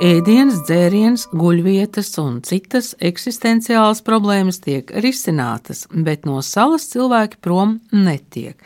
Ēdienas, 0.04 0.58
dzēriens, 0.68 1.22
guļvietas 1.32 2.10
un 2.20 2.42
citas 2.44 2.90
eksistenciālas 3.00 4.02
problēmas 4.04 4.58
tiek 4.60 4.90
risinātas, 5.00 5.86
bet 5.96 6.26
no 6.28 6.42
salas 6.44 6.90
cilvēki 6.92 7.40
prom 7.40 7.78
netiek. 7.96 8.58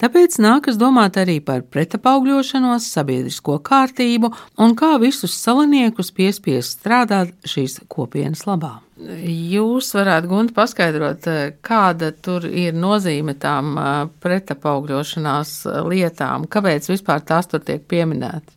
Tāpēc 0.00 0.38
nākas 0.40 0.80
domāt 0.80 1.18
arī 1.20 1.36
par 1.44 1.66
pretapaugļošanos, 1.68 2.88
sabiedrisko 2.96 3.58
kārtību 3.68 4.32
un 4.56 4.72
kā 4.80 4.94
visus 5.02 5.36
salaniekus 5.36 6.14
piespiest 6.16 6.78
strādāt 6.78 7.36
šīs 7.44 7.82
kopienas 7.92 8.46
labā. 8.48 8.78
Jūs 8.96 9.92
varētu, 9.98 10.32
Gunte, 10.32 10.56
paskaidrot, 10.56 11.28
kāda 11.60 12.14
tur 12.16 12.48
ir 12.48 12.72
nozīme 12.72 13.36
tām 13.36 13.76
pretapaugļošanās 14.24 15.58
lietām, 15.92 16.48
kāpēc 16.48 16.94
vispār 16.94 17.20
tās 17.20 17.52
tur 17.52 17.68
tiek 17.68 17.84
pieminētas? 17.84 18.56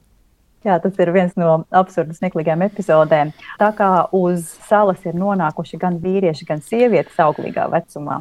Jā, 0.68 0.76
tas 0.84 0.98
ir 1.00 1.12
viens 1.16 1.36
no 1.40 1.62
absurdu 1.72 2.16
smieklīgiem 2.18 2.66
epizodēm. 2.66 3.32
Tā 3.62 3.70
kā 3.78 3.90
uz 4.16 4.50
salas 4.68 5.06
ir 5.08 5.16
nonākuši 5.16 5.80
gan 5.80 6.02
vīrieši, 6.04 6.48
gan 6.50 6.64
sievietes 6.66 7.20
auglīgā 7.24 7.70
vecumā, 7.72 8.20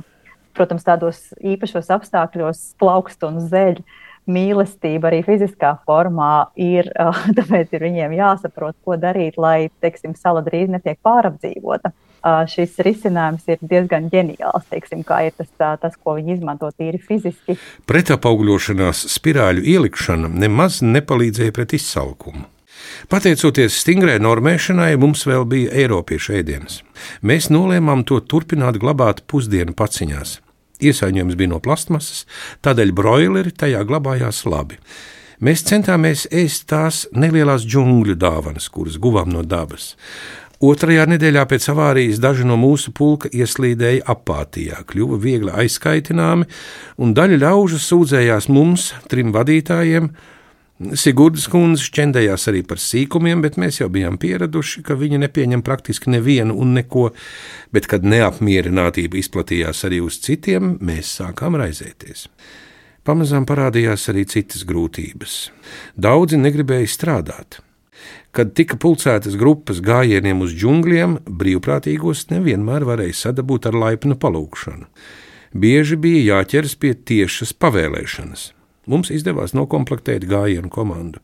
protams, 0.54 0.86
tādos 0.86 1.18
īpašos 1.42 1.90
apstākļos 1.98 2.62
plaukst 2.78 3.26
un 3.26 3.42
zeļ. 3.50 3.82
Mīlestība 4.28 5.08
arī 5.08 5.22
fiziskā 5.24 5.72
formā 5.88 6.50
ir, 6.60 6.90
tāpēc 7.38 7.72
ir 7.74 7.86
viņiem 7.88 8.14
jāsaprot, 8.18 8.76
ko 8.84 8.98
darīt, 9.00 9.40
lai, 9.40 9.70
teiksim, 9.82 10.14
sala 10.14 10.44
drīz 10.46 10.68
netiek 10.70 11.00
pārapdzīvota 11.02 11.94
šis 12.24 12.78
risinājums 12.84 13.46
ir 13.48 13.62
diezgan 13.62 14.08
ģeniāls. 14.12 14.68
Teiksim, 14.70 15.04
ir 15.04 15.34
tas, 15.38 15.50
tas, 15.58 15.96
ko 15.96 16.16
viņi 16.18 16.38
izmanto 16.38 16.70
tīri 16.74 17.00
fiziski. 17.00 17.58
Pretapaugļošanās 17.88 19.06
spirāļu 19.14 19.64
ielikšana 19.74 20.30
nemaz 20.32 20.82
nepalīdzēja 20.82 21.54
pret 21.56 21.76
izsalkumu. 21.78 22.46
Pateicoties 23.10 23.78
stingrai 23.82 24.18
normēšanai, 24.22 24.92
mums 25.00 25.24
vēl 25.26 25.46
bija 25.50 25.72
Eiropiešu 25.82 26.36
ēdienas. 26.40 26.82
Mēs 27.26 27.48
nolēmām 27.50 28.04
to 28.06 28.20
turpināt 28.20 28.78
glabāt 28.82 29.24
pusdienu 29.30 29.74
paciņās. 29.78 30.38
Iesaņojums 30.78 31.38
bija 31.38 31.50
no 31.50 31.58
plastmasas, 31.62 32.24
tādēļ 32.62 32.92
broileri 32.94 33.50
tajā 33.50 33.82
glabājās 33.86 34.44
labi. 34.46 34.78
Mēs 35.42 35.64
centāmies 35.66 36.26
ēst 36.34 36.66
tās 36.70 37.04
nelielās 37.14 37.66
džungļu 37.66 38.16
dāvanas, 38.18 38.66
kuras 38.74 38.98
guvām 38.98 39.30
no 39.30 39.44
dabas. 39.46 39.92
Otrajā 40.58 41.04
nedēļā 41.06 41.44
pēc 41.46 41.68
avārijas 41.70 42.18
daži 42.18 42.42
no 42.48 42.56
mūsu 42.58 42.90
pulka 42.90 43.28
ieslīdēja 43.30 44.02
apātijā, 44.10 44.80
kļuva 44.90 45.18
viegli 45.22 45.52
aizskaitināmi, 45.54 46.48
un 46.98 47.12
daļa 47.14 47.38
ļaužu 47.44 47.78
sūdzējās 47.78 48.48
mums, 48.50 48.88
trim 49.06 49.30
vadītājiem. 49.36 50.08
Sigurdas 50.98 51.46
kundze 51.50 51.86
šķendējās 51.86 52.48
arī 52.50 52.64
par 52.66 52.82
sīkumiem, 52.82 53.38
bet 53.42 53.54
mēs 53.58 53.78
jau 53.78 53.86
bijām 53.90 54.18
pieraduši, 54.18 54.82
ka 54.86 54.98
viņa 54.98 55.22
nepieņem 55.28 55.62
praktiski 55.62 56.10
nevienu 56.10 56.58
un 56.58 56.74
neko, 56.80 57.06
bet 57.70 57.86
kad 57.90 58.02
neapmierinātība 58.02 59.18
izplatījās 59.22 59.84
arī 59.86 60.02
uz 60.02 60.18
citiem, 60.26 60.74
mēs 60.82 61.20
sākām 61.20 61.58
raizēties. 61.58 62.26
Pamazām 63.06 63.46
parādījās 63.46 64.10
arī 64.10 64.26
citas 64.26 64.66
grūtības. 64.66 65.38
Daudzi 65.94 66.42
negribēja 66.42 66.90
strādāt. 66.90 67.62
Kad 68.36 68.52
tika 68.58 68.76
pulcētas 68.76 69.38
grupas 69.40 69.80
gājieniem 69.84 70.42
uz 70.44 70.52
džungļiem, 70.56 71.18
brīvprātīgos 71.40 72.26
nevienmēr 72.32 72.84
varēja 72.88 73.16
sadabūt 73.24 73.70
ar 73.70 73.78
laipnu 73.78 74.18
palūkšanu. 74.20 74.88
Bieži 75.56 75.96
bija 75.96 76.36
jāķeras 76.36 76.74
pie 76.76 76.92
tiešas 76.92 77.54
pavēlēšanas. 77.56 78.50
Mums 78.88 79.08
izdevās 79.12 79.54
noklamplektēt 79.56 80.26
gājienu 80.28 80.68
komandu. 80.72 81.22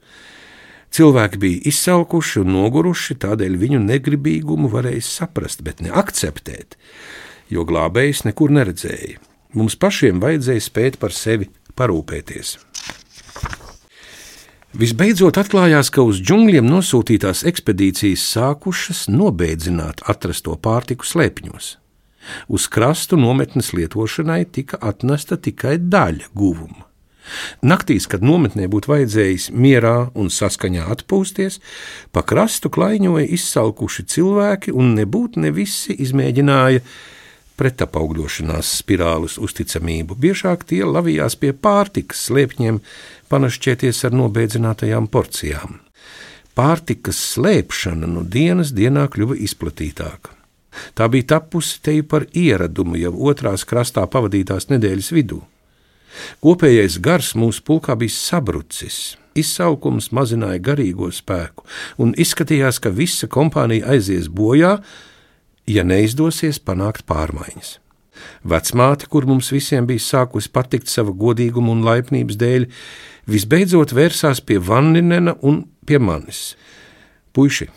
Cilvēki 0.95 1.41
bija 1.43 1.63
izsalkuši 1.69 2.41
un 2.45 2.53
noguruši, 2.55 3.19
tādēļ 3.21 3.57
viņu 3.61 3.81
negribīgumu 3.85 4.71
varēja 4.73 5.03
saprast, 5.05 5.65
bet 5.67 5.83
ne 5.85 5.91
akceptēt, 5.91 6.79
jo 7.53 7.67
glābējs 7.69 8.23
nekur 8.29 8.55
neredzēja. 8.55 9.19
Mums 9.59 9.77
pašiem 9.81 10.23
vajadzēja 10.23 10.63
spēt 10.63 11.01
par 11.03 11.13
sevi 11.15 11.51
parūpēties. 11.79 12.57
Visbeidzot 14.75 15.37
atklājās, 15.39 15.87
ka 15.95 16.03
uz 16.03 16.19
džungļiem 16.19 16.67
nosūtītās 16.67 17.45
ekspedīcijas 17.47 18.25
sākušas 18.33 19.05
nobēdzināt 19.07 20.03
atrasto 20.11 20.57
pārtiku 20.59 21.07
slēpņos. 21.07 21.69
Uz 22.51 22.67
krastu 22.75 23.15
nometnes 23.15 23.71
lietošanai 23.71 24.41
tika 24.51 24.81
atnesta 24.83 25.39
tikai 25.39 25.77
daļa 25.79 26.33
guvuma. 26.35 26.89
Naktīs, 27.63 28.09
kad 28.11 28.27
nometnē 28.27 28.67
būtu 28.73 28.91
vajadzējis 28.91 29.53
mierā 29.55 30.09
un 30.19 30.27
saskaņā 30.35 30.89
atpūsties, 30.97 31.61
pa 32.11 32.27
krastu 32.27 32.67
klaiņoja 32.75 33.31
izsalkuši 33.39 34.09
cilvēki, 34.11 34.75
un 34.75 34.97
nebūtu 34.99 35.45
ne 35.47 35.55
visi 35.55 35.95
izmēģināja 36.03 36.83
pretapaugļošanās 37.61 38.71
spirāles 38.81 39.39
uzticamību. 39.39 40.17
Biežāk 40.19 40.67
tie 40.71 40.83
lavījās 40.87 41.37
pie 41.41 41.53
pārtikas 41.55 42.27
slēpņiem, 42.29 42.81
panašķēties 43.31 44.05
ar 44.09 44.17
nobēdzinātajām 44.21 45.09
porcijām. 45.13 45.81
Pārtikas 46.55 47.19
slēpšana 47.35 48.07
no 48.11 48.23
dienas 48.23 48.71
dienā 48.75 49.09
kļuva 49.11 49.39
izplatītāka. 49.43 50.31
Tā 50.95 51.09
bija 51.11 51.35
tapusi 51.37 51.81
te 51.83 51.97
par 52.03 52.27
ieradumu 52.35 52.99
jau 52.99 53.15
otrās 53.31 53.67
krastā 53.67 54.07
pavadītās 54.11 54.71
nedēļas 54.71 55.11
vidū. 55.15 55.41
Kopējais 56.43 57.01
gars 57.03 57.33
mūsu 57.39 57.63
pulkā 57.67 57.97
bija 57.99 58.15
sabrucis, 58.15 59.17
izsaukums 59.35 60.13
mazināja 60.15 60.63
garīgo 60.63 61.11
spēku, 61.15 61.67
un 61.99 62.15
izskatījās, 62.19 62.79
ka 62.83 62.95
visa 62.95 63.27
kompānija 63.31 63.97
aizies 63.97 64.31
bojā, 64.31 64.77
ja 65.67 65.85
neizdosies 65.87 66.61
panākt 66.61 67.07
pārmaiņas. 67.09 67.79
Vecmāte, 68.47 69.09
kur 69.11 69.27
mums 69.27 69.51
visiem 69.53 69.87
bija 69.89 70.03
sākusi 70.03 70.53
patikt 70.53 70.91
sava 70.93 71.13
godīguma 71.17 71.73
un 71.75 71.83
laipnības 71.87 72.39
dēļ, 72.41 72.67
visbeidzot 73.31 73.95
vērsās 73.97 74.43
pie 74.45 74.61
Vanninena 74.63 75.35
un 75.43 75.65
pie 75.87 75.99
manis. 75.99 76.55
Puiši, 77.35 77.69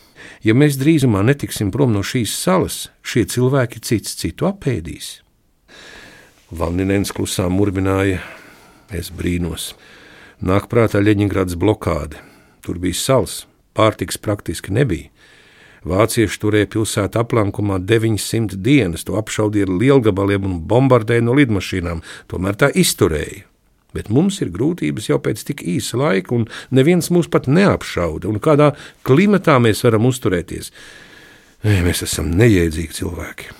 ja 0.46 0.54
mēs 0.54 0.78
drīzumā 0.78 1.24
netiksim 1.26 1.72
prom 1.74 1.96
no 1.96 2.04
šīs 2.06 2.36
salas, 2.38 2.88
šie 3.02 3.26
cilvēki 3.26 3.82
cits 3.82 4.18
citu 4.20 4.48
apēdīs. 4.52 5.18
Vanninens 6.54 7.12
klusām 7.12 7.58
murmināja, 7.58 8.22
es 8.94 9.10
brīnos. 9.12 9.74
Nāk 10.40 10.70
prātā 10.72 11.02
Leņņģerādas 11.02 11.58
blokāde. 11.60 12.22
Tur 12.62 12.78
bija 12.80 12.96
sals, 12.96 13.48
pārtiks 13.76 14.20
praktiski 14.22 14.72
nebija. 14.76 15.10
Vācieši 15.88 16.40
turēja 16.42 16.68
pilsētu 16.74 17.22
aplankumā 17.22 17.78
900 17.88 18.58
dienas, 18.64 19.06
to 19.08 19.16
apšaudīja 19.20 19.68
ar 19.70 19.76
lielgabaliem 19.80 20.48
un 20.48 20.58
bombardēja 20.68 21.24
no 21.24 21.36
lidmašīnām, 21.38 22.02
tomēr 22.32 22.58
tā 22.60 22.72
izturēja. 22.76 23.46
Bet 23.96 24.10
mums 24.14 24.42
ir 24.44 24.52
grūtības 24.54 25.08
jau 25.10 25.20
pēc 25.24 25.46
tik 25.48 25.64
īsa 25.64 25.98
laika, 26.02 26.36
un 26.36 26.50
neviens 26.76 27.08
mūs 27.14 27.30
pat 27.32 27.48
neapšauda, 27.48 28.28
un 28.28 28.42
kādā 28.44 28.74
klimatā 29.08 29.58
mēs 29.64 29.86
varam 29.88 30.10
uzturēties. 30.10 30.74
Mēs 31.64 32.04
esam 32.06 32.34
neiedzīgi 32.38 33.00
cilvēki. 33.00 33.56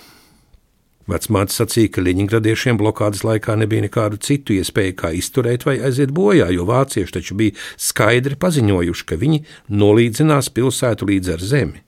Vecmāte 1.08 1.54
sacīja, 1.56 1.94
ka 1.94 2.04
Ļeņingradiešiem 2.04 2.76
blokādes 2.76 3.24
laikā 3.24 3.56
nebija 3.56 3.86
nekādu 3.86 4.20
citu 4.20 4.52
iespēju, 4.58 4.98
kā 5.00 5.14
izturēt 5.16 5.64
vai 5.64 5.78
aiziet 5.80 6.12
bojā, 6.12 6.50
jo 6.52 6.68
vācieši 6.68 7.14
taču 7.16 7.38
bija 7.40 7.56
skaidri 7.80 8.36
paziņojuši, 8.36 9.06
ka 9.08 9.16
viņi 9.16 9.40
nolīdzinās 9.72 10.52
pilsētu 10.52 11.08
līdz 11.08 11.38
ar 11.38 11.46
zemi. 11.56 11.87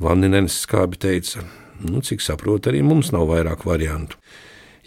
Vanninens 0.00 0.56
skābi 0.64 0.98
teica, 1.00 1.44
nu, 1.84 2.00
cik 2.00 2.22
saprotu, 2.24 2.70
arī 2.70 2.80
mums 2.86 3.12
nav 3.12 3.28
vairāk 3.30 3.66
variantu. 3.68 4.16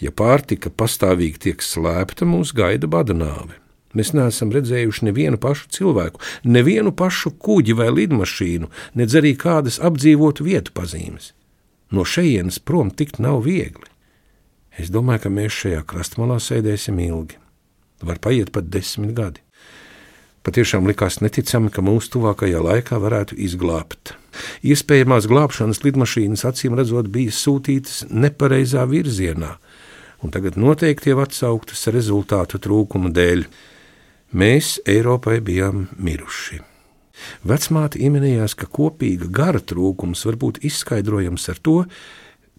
Ja 0.01 0.11
pārtika 0.11 0.71
pastāvīgi 0.71 1.39
tiek 1.47 1.61
slēpta, 1.63 2.27
mūs 2.27 2.51
gaida 2.55 2.89
bada 2.91 3.15
nāve. 3.15 3.59
Mēs 3.95 4.11
neesam 4.11 4.51
redzējuši 4.51 5.07
nevienu 5.07 5.39
pašu 5.39 5.69
cilvēku, 5.71 6.19
nevienu 6.43 6.91
pašu 6.91 7.31
kuģi 7.39 7.77
vai 7.79 7.87
lidmašīnu, 7.95 8.67
nedz 8.99 9.15
arī 9.15 9.31
kādas 9.39 9.79
apdzīvotu 9.79 10.43
vietu 10.43 10.75
pazīmes. 10.75 11.31
No 11.95 12.03
šejienes 12.03 12.59
prom 12.59 12.91
tikt 12.91 13.21
nav 13.23 13.45
viegli. 13.45 13.87
Es 14.75 14.91
domāju, 14.91 15.23
ka 15.23 15.31
mēs 15.31 15.55
šajā 15.61 15.85
krastmalā 15.87 16.41
sēdēsim 16.43 16.99
ilgi. 16.99 17.39
Var 18.03 18.19
paiet 18.19 18.51
pat 18.51 18.67
desmit 18.67 19.15
gadi. 19.15 19.44
Patiešām 20.45 20.85
likās 20.85 21.23
neticami, 21.25 21.71
ka 21.73 21.81
mūsu 21.81 22.11
tuvākajā 22.15 22.59
laikā 22.61 22.99
varētu 23.01 23.37
izglābt. 23.41 24.13
Iespējamās 24.61 25.25
glābšanas 25.31 25.81
lidmašīnas 25.81 26.45
acīm 26.45 26.75
redzot 26.77 27.09
bija 27.09 27.33
sūtītas 27.33 28.03
nepareizā 28.11 28.83
virzienā, 28.91 29.55
un 30.21 30.35
tagad 30.35 30.59
noteikti 30.61 31.09
jau 31.09 31.23
atsauktas 31.23 31.87
rezultātu 31.95 32.61
trūkuma 32.61 33.09
dēļ. 33.15 33.47
Mēs 34.37 34.75
Eiropai 34.85 35.39
bijām 35.41 35.87
miruši. 35.97 36.61
Vecmāte 37.47 38.01
ieminējās, 38.05 38.53
ka 38.59 38.69
kopīga 38.69 39.31
gara 39.31 39.61
trūkums 39.63 40.25
var 40.27 40.37
būt 40.37 40.61
izskaidrojams 40.67 41.49
ar 41.49 41.61
to, 41.63 41.77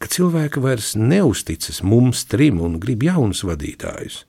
ka 0.02 0.10
cilvēki 0.10 0.62
vairs 0.64 0.94
neusticas 0.98 1.84
mums 1.86 2.24
trim 2.26 2.58
un 2.64 2.80
grib 2.82 3.04
jaunus 3.06 3.44
vadītājus. 3.46 4.24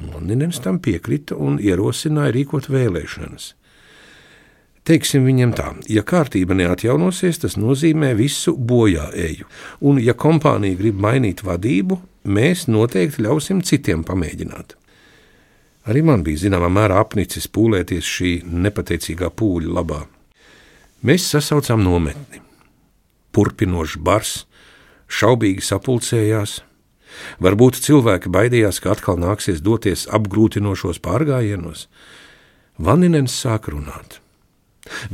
Londonens 0.00 0.58
tam 0.62 0.80
piekrita 0.82 1.36
un 1.38 1.60
ierosināja 1.62 2.34
rīkot 2.34 2.70
vēlēšanas. 2.72 3.52
Teiksim 4.84 5.24
viņam 5.24 5.52
tā, 5.56 5.70
ja 5.88 6.02
kārtība 6.04 6.56
neatjaunosies, 6.58 7.38
tas 7.40 7.54
nozīmē 7.56 8.10
visu 8.18 8.52
bojā 8.52 9.06
eju, 9.16 9.46
un 9.80 10.00
ja 10.02 10.12
kompānija 10.12 10.76
grib 10.76 10.98
mainīt 11.00 11.40
vadību, 11.46 11.96
mēs 12.28 12.66
noteikti 12.68 13.24
ļausim 13.24 13.62
citiem 13.64 14.04
pamēģināt. 14.04 14.74
Arī 15.88 16.02
man 16.04 16.22
bija 16.24 16.42
zināmā 16.46 16.68
mērā 16.72 16.98
apnicis 17.00 17.48
pūlēties 17.52 18.08
šī 18.08 18.34
nepateicīgā 18.48 19.28
pūļa 19.36 19.72
labā. 19.78 20.02
Mēs 21.04 21.26
sasaucām 21.32 21.82
nometni. 21.84 22.40
Purpinošs 23.32 23.98
bars, 24.00 24.36
šaubīgi 25.08 25.64
sapulcējās. 25.64 26.62
Varbūt 27.42 27.78
cilvēki 27.84 28.32
baidījās, 28.32 28.80
ka 28.82 28.94
atkal 28.94 29.18
nāksies 29.20 29.62
doties 29.64 30.06
apgrūtinošos 30.14 31.00
pārgājienos. 31.04 31.88
Vaninens 32.78 33.34
sāk 33.38 33.70
runāt. 33.70 34.20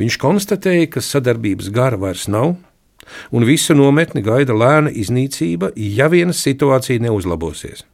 Viņš 0.00 0.16
konstatēja, 0.18 0.88
ka 0.90 1.02
sadarbības 1.04 1.70
gara 1.74 1.98
vairs 2.00 2.26
nav, 2.28 2.56
un 3.30 3.46
visu 3.46 3.76
nometni 3.76 4.22
gaida 4.24 4.56
lēna 4.56 4.90
iznīcība, 4.90 5.72
ja 5.76 6.08
viena 6.10 6.34
situācija 6.36 7.02
neuzlabosies. 7.04 7.84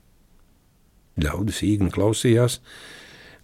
Ļaudis 1.21 1.63
īgni 1.65 1.93
klausījās, 1.93 2.61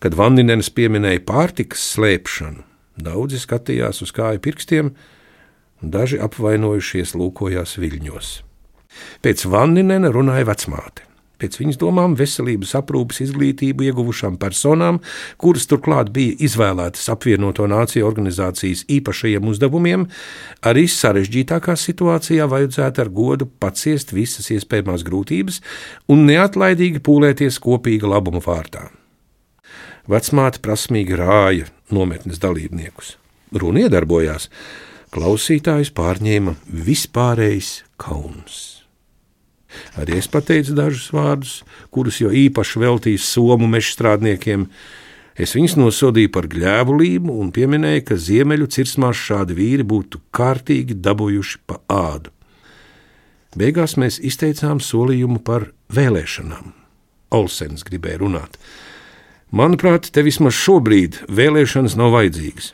kad 0.03 0.17
Vandinēns 0.19 0.73
pieminēja 0.75 1.23
pārtikas 1.25 1.85
slēpšanu. 1.95 2.65
Daudzi 3.03 3.41
skatījās 3.41 4.03
uz 4.05 4.13
kāju 4.13 4.43
pirkstiem, 4.45 4.93
daži 5.81 6.21
apvainojušies 6.21 7.15
lūkojās 7.17 7.79
viļņos. 7.81 8.33
Pēc 9.23 9.47
Vandinēna 9.51 10.13
runāja 10.15 10.51
vecmāte 10.53 11.09
pēc 11.43 11.59
viņas 11.61 11.81
domām 11.81 12.15
veselības 12.19 12.77
aprūpas 12.79 13.23
izglītību 13.27 13.89
ieguvušām 13.89 14.39
personām, 14.43 15.01
kuras 15.43 15.67
turklāt 15.71 16.13
bija 16.15 16.37
izvēlētas 16.47 17.09
apvienoto 17.13 17.67
nāciju 17.71 18.07
organizācijas 18.07 18.85
īpašajiem 18.93 19.49
uzdevumiem, 19.51 20.07
arī 20.69 20.87
sarežģītākā 20.91 21.77
situācijā 21.79 22.47
vajadzētu 22.51 23.05
ar 23.05 23.13
godu 23.13 23.49
paciest 23.63 24.15
visas 24.15 24.51
iespējamās 24.55 25.07
grūtības 25.09 25.63
un 26.13 26.27
neatlaidīgi 26.31 27.03
pūlēties 27.05 27.59
kopīga 27.63 28.11
labuma 28.15 28.43
vārtā. 28.45 28.89
Vecmāte 30.11 30.59
prasmīgi 30.63 31.19
rāja 31.19 31.69
nometnes 31.95 32.41
dalībniekus. 32.43 33.17
Runa 33.55 33.85
iedarbojās, 33.85 34.49
klausītājus 35.15 35.93
pārņēma 35.95 36.57
vispārējs 36.89 37.75
kauns. 38.01 38.72
Arī 40.01 40.19
es 40.21 40.29
pateicu 40.31 40.75
dažus 40.77 41.11
vārdus, 41.15 41.55
kurus 41.95 42.21
jau 42.23 42.33
īpaši 42.33 42.83
veltīju 42.83 43.23
somu 43.23 43.69
meža 43.71 43.95
strādniekiem. 43.95 44.67
Es 45.39 45.55
viņus 45.57 45.79
nosodīju 45.81 46.33
par 46.35 46.49
gļēvulību 46.53 47.33
un 47.41 47.51
pieminēju, 47.57 48.05
ka 48.11 48.21
ziemeļu 48.21 48.69
cirsmās 48.75 49.17
šādi 49.17 49.57
vīri 49.57 49.87
būtu 49.89 50.21
kārtīgi 50.35 50.99
dabūjuši 51.01 51.63
pa 51.67 51.81
ādu. 51.89 52.33
Beigās 53.57 53.99
mēs 54.01 54.21
izteicām 54.25 54.81
solījumu 54.81 55.43
par 55.45 55.71
vēlēšanām. 55.93 56.73
Olsens 57.33 57.85
gribēja 57.85 58.21
runāt. 58.23 58.57
Manuprāt, 59.53 60.09
te 60.09 60.25
vismaz 60.25 60.57
šobrīd 60.57 61.19
vēlēšanas 61.29 61.97
nav 62.01 62.15
vajadzīgas. 62.15 62.73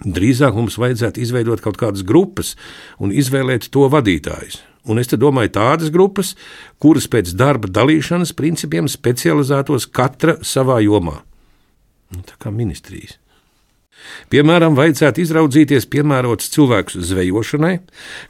Drīzāk 0.00 0.56
mums 0.56 0.78
vajadzētu 0.80 1.20
izveidot 1.20 1.60
kaut 1.64 1.76
kādas 1.80 2.04
grupas 2.08 2.54
un 3.00 3.12
izvēlēt 3.12 3.68
to 3.72 3.84
vadītājus. 3.92 4.62
Un 4.88 5.00
es 5.02 5.10
domāju, 5.12 5.52
tādas 5.58 5.92
grupas, 5.92 6.34
kuras 6.80 7.08
pēc 7.10 7.34
darba 7.36 7.68
dalīšanas 7.68 8.32
principiem 8.36 8.88
specializētos 8.88 9.90
katra 9.92 10.38
savā 10.40 10.80
jomā. 10.84 11.20
Nu, 12.10 12.24
tā 12.26 12.38
kā 12.40 12.52
ministrijas. 12.54 13.18
Piemēram, 14.32 14.72
vajadzētu 14.78 15.20
izraudzīties 15.20 15.86
piemērots 15.92 16.48
cilvēks 16.54 16.96
zvejošanai, 17.10 17.74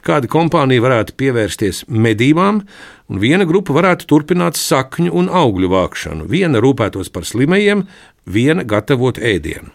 kāda 0.05 0.29
kompānija 0.31 0.83
varētu 0.83 1.15
pievērsties 1.19 1.85
medībām, 1.87 2.63
un 3.07 3.21
viena 3.23 3.47
grupa 3.47 3.75
varētu 3.79 4.09
turpināt 4.11 4.59
sakņu 4.59 5.13
un 5.15 5.31
augļu 5.31 5.71
vākšanu, 5.71 6.27
viena 6.31 6.59
rūpētos 6.63 7.11
par 7.15 7.27
slimajiem, 7.29 7.85
viena 8.27 8.67
gatavot 8.67 9.21
ēdienu. 9.21 9.71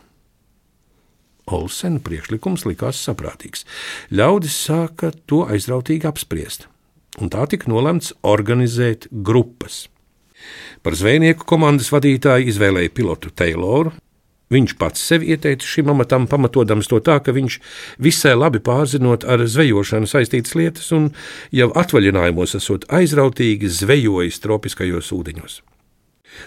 Olsena 1.47 2.01
priekšlikums 2.03 2.65
likās 2.67 3.01
saprātīgs. 3.07 3.67
Ļaudis 4.11 4.57
sāka 4.67 5.13
to 5.31 5.45
aizrautīgi 5.47 6.09
apspriest, 6.09 6.67
un 7.21 7.31
tā 7.31 7.47
tika 7.51 7.71
nolemts 7.71 8.13
organizēt 8.27 9.07
grupas. 9.11 9.87
Par 10.83 10.97
zvejnieku 10.99 11.47
komandas 11.49 11.93
vadītāju 11.95 12.51
izvēlēja 12.51 12.93
pilotu 12.95 13.31
Tayloru. 13.31 13.95
Viņš 14.55 14.77
pats 14.79 15.03
sevi 15.03 15.33
ieteica 15.35 15.67
šim 15.67 15.89
amatam, 15.91 16.29
pamatodams 16.31 16.87
to 16.87 17.01
tā, 17.03 17.17
ka 17.19 17.35
viņš 17.35 17.57
visai 17.99 18.37
labi 18.39 18.61
pārzinot 18.63 19.27
ar 19.27 19.43
zvejošanu 19.43 20.07
saistītas 20.07 20.55
lietas 20.55 20.93
un 20.95 21.09
jau 21.51 21.73
atvaļinājumos 21.75 22.55
esot 22.61 22.87
aizrautīgi 22.95 23.73
zvejojis 23.81 24.39
tropiskajos 24.45 25.11
ūdeņos. 25.19 25.65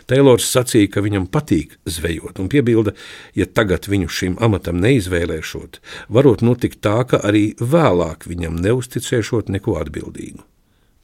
Teilors 0.09 0.47
sacīja, 0.49 0.91
ka 0.93 1.03
viņam 1.05 1.27
patīk 1.31 1.77
zvejot, 1.89 2.39
un 2.41 2.49
piebilda, 2.51 2.93
ja 3.37 3.47
tagad 3.47 3.87
viņu 3.89 4.09
šim 4.13 4.37
amatam 4.43 4.81
neizvēlēšot, 4.83 5.79
varot 6.13 6.43
notikt 6.45 6.81
tā, 6.85 6.99
ka 7.09 7.21
arī 7.25 7.53
vēlāk 7.59 8.27
viņam 8.29 8.59
neusticēšot 8.63 9.49
neko 9.55 9.79
atbildīgu. 9.81 10.43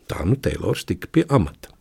Tā 0.10 0.26
nu 0.28 0.38
Teilors 0.38 0.86
tika 0.86 1.10
pie 1.12 1.26
amata. 1.30 1.74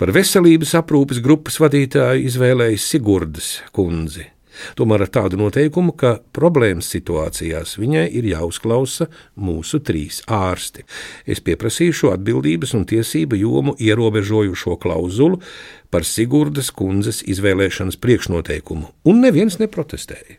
Par 0.00 0.14
veselības 0.16 0.72
aprūpes 0.78 1.18
grupas 1.20 1.58
vadītāju 1.60 2.24
izvēlēja 2.30 2.78
Sigurdas 2.80 3.58
kundzi. 3.76 4.30
Tomēr 4.78 5.06
ar 5.06 5.12
tādu 5.12 5.40
noteikumu, 5.40 5.94
ka 5.96 6.18
problēmas 6.36 6.90
situācijās 6.92 7.76
viņai 7.80 8.06
ir 8.20 8.28
jāuzklausa 8.32 9.08
mūsu 9.40 9.82
trīs 9.84 10.20
ārsti. 10.26 10.84
Es 11.26 11.42
pieprasīšu 11.44 12.12
atbildības 12.14 12.74
un 12.78 12.86
tiesību 12.90 13.40
jomu 13.40 13.76
ierobežojušo 13.78 14.76
klauzulu 14.82 15.40
par 15.90 16.06
Sigurdas 16.06 16.70
kundzes 16.74 17.24
izvēlēšanas 17.26 17.98
priekšnoteikumu, 18.00 18.94
un 19.10 19.26
neviens 19.26 19.58
neprotestēja. 19.62 20.38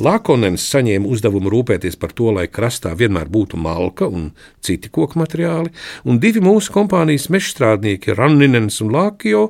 Lakonens 0.00 0.64
saņēma 0.72 1.08
uzdevumu 1.10 1.50
rūpēties 1.52 1.98
par 2.00 2.14
to, 2.16 2.30
lai 2.36 2.46
krastā 2.50 2.92
vienmēr 2.98 3.30
būtu 3.32 3.58
malka 3.60 4.08
un 4.08 4.30
citi 4.64 4.90
koku 4.92 5.20
materiāli, 5.20 5.72
un 6.04 6.20
divi 6.22 6.42
mūsu 6.44 6.74
kompānijas 6.74 7.28
mežstrādnieki, 7.32 8.14
Ranninens 8.18 8.80
un 8.84 8.92
Lākijo, 8.94 9.48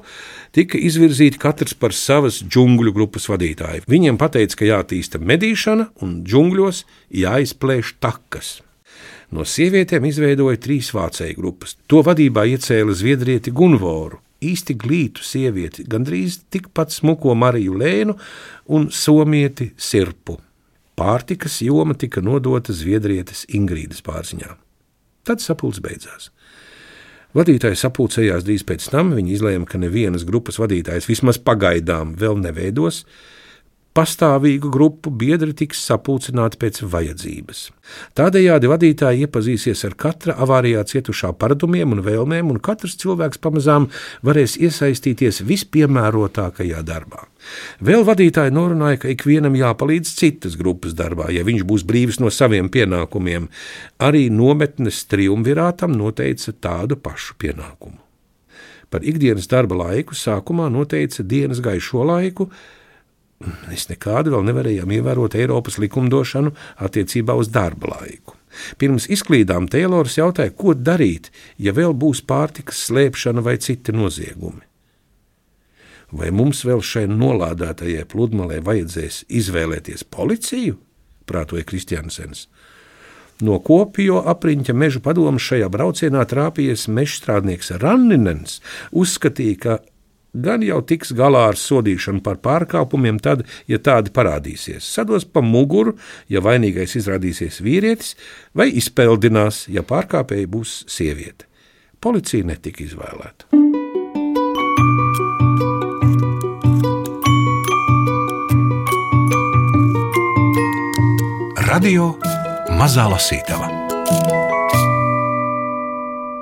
tika 0.56 0.78
izvirzīti 0.78 1.40
katrs 1.40 1.74
par 1.74 1.94
savas 1.96 2.40
džungļu 2.44 2.94
grupas 2.96 3.28
vadītāju. 3.30 3.86
Viņiem 3.90 4.18
pateica, 4.20 4.60
ka 4.60 4.70
jātīsta 4.72 5.20
medīšana 5.22 5.90
un 6.04 6.20
džungļos 6.24 6.84
jāizplēš 7.22 7.94
takas. 8.00 8.58
No 9.30 9.44
sievietēm 9.46 10.08
izveidoja 10.08 10.58
trīs 10.58 10.90
vācēju 10.94 11.36
grupas. 11.38 11.76
To 11.86 12.02
vadībā 12.06 12.48
iecēla 12.50 12.96
zviedrieti 12.98 13.52
Gunvoru, 13.54 14.18
īsti 14.44 14.76
glītu 14.80 15.24
sievieti, 15.24 15.84
gandrīz 15.88 16.40
tikpat 16.52 16.94
smuko 16.94 17.34
Mariju 17.38 17.76
Lēnu 17.80 18.16
un 18.72 18.88
somieti 18.94 19.70
Sirpu. 19.76 20.38
Pārtikas 21.00 21.60
joma 21.64 21.94
tika 21.96 22.20
nodota 22.24 22.74
Zviedrietes 22.76 23.46
Ingrīdas 23.56 24.02
pārziņā. 24.04 24.52
Tad 25.24 25.40
sapulcs 25.44 25.80
beidzās. 25.84 26.30
Vadītāji 27.36 27.78
sapulcējās 27.78 28.44
drīz 28.46 28.64
pēc 28.66 28.88
tam. 28.90 29.12
Viņi 29.14 29.36
izlēma, 29.36 29.68
ka 29.68 29.78
nevienas 29.78 30.24
grupas 30.26 30.58
vadītājs 30.58 31.06
vismaz 31.06 31.38
pagaidām 31.38 32.16
vēl 32.18 32.40
neveidos, 32.42 33.04
pastāvīgu 34.00 34.70
grupu 34.72 35.10
biedri 35.12 35.52
tiks 35.56 35.82
sapulcināti 35.84 36.56
pēc 36.60 36.80
vajadzības. 36.88 37.58
Tādējādi 38.16 38.70
vadītāji 38.70 39.26
iepazīsies 39.26 39.82
ar 39.88 39.96
katra 40.00 40.36
avārijā 40.40 40.86
cietušā 40.88 41.34
paradumiem 41.40 41.92
un 41.96 42.00
vēlmēm, 42.06 42.52
un 42.54 42.60
katrs 42.64 42.96
cilvēks 43.02 43.42
pamazām 43.44 43.90
varēs 44.26 44.56
iesaistīties 44.62 45.42
vispiemērotākajā 45.48 46.80
darbā. 46.86 47.26
Vēl 47.84 48.04
vadītāji 48.08 48.54
norunāja, 48.56 49.02
ka 49.04 49.12
ikvienam 49.12 49.56
jāpalīdz 49.58 50.14
citas 50.16 50.56
grupas 50.60 50.96
darbā, 50.96 51.28
ja 51.34 51.44
viņš 51.44 51.66
būs 51.68 51.84
brīvs 51.88 52.20
no 52.24 52.32
saviem 52.32 52.70
pienākumiem. 52.72 53.50
Arī 54.00 54.28
nometnes 54.32 55.04
triumvirātam 55.10 55.96
noteica 55.96 56.56
tādu 56.56 56.96
pašu 57.00 57.36
pienākumu. 57.40 57.98
Par 58.90 59.04
ikdienas 59.06 59.46
darba 59.50 59.76
laiku 59.84 60.16
sākumā 60.18 60.66
noteica 60.72 61.22
dienas 61.22 61.60
gaišo 61.62 62.02
laiku, 62.08 62.48
Mēs 63.40 63.86
nekādu 63.88 64.34
vēl 64.34 64.44
nevarējām 64.50 64.90
ievērot 64.98 65.36
Eiropas 65.40 65.78
likumdošanu 65.80 66.52
attiecībā 66.84 67.36
uz 67.40 67.48
darba 67.52 67.94
laiku. 67.94 68.36
Pirms 68.76 69.06
izklīdām 69.08 69.68
Teilors 69.70 70.18
jautāja, 70.18 70.52
ko 70.52 70.74
darīt, 70.74 71.30
ja 71.56 71.72
vēl 71.72 71.94
būs 71.96 72.20
pārtikas 72.26 72.82
slēpšana 72.88 73.44
vai 73.46 73.56
citi 73.62 73.94
noziegumi. 73.96 74.66
Vai 76.10 76.32
mums 76.34 76.64
vēl 76.66 76.82
šai 76.82 77.06
nolādētajai 77.08 78.04
pludmalē 78.10 78.58
vajadzēs 78.66 79.24
izvēlēties 79.40 80.04
policiju? 80.10 80.76
prātoja 81.30 81.66
Kristiansens. 81.66 82.48
No 83.40 83.56
kopjo 83.64 84.20
apriņķa 84.28 84.74
meža 84.76 85.00
padomu 85.04 85.40
šajā 85.40 85.70
braucienā 85.72 86.26
trāpījies 86.28 86.88
mežstrādnieks 86.92 87.72
Ranninens, 87.80 88.58
uzskatīja, 88.92 89.60
ka 89.62 89.78
gan 90.34 90.64
jau 90.64 90.80
tiks 90.86 91.12
galā 91.16 91.46
ar 91.50 91.58
sodīšanu 91.58 92.22
par 92.24 92.40
pārkāpumiem, 92.44 93.20
tad, 93.22 93.44
ja 93.70 93.78
tādi 93.78 94.12
parādīsies. 94.14 94.86
Sados 94.86 95.24
pa 95.24 95.42
muguru, 95.44 95.96
ja 96.28 96.42
vainīgais 96.44 96.96
izrādīsies 97.00 97.60
vīrietis, 97.64 98.16
vai 98.54 98.70
izpeldinās, 98.70 99.66
ja 99.68 99.82
pārkāpēji 99.86 100.50
būs 100.50 100.82
sieviete. 100.90 101.46
Policija 102.00 102.46
netika 102.48 102.84
izvēlēta. 102.86 103.50
Radio 111.70 112.16
Mazā 112.74 113.04
Lasītava. 113.06 114.39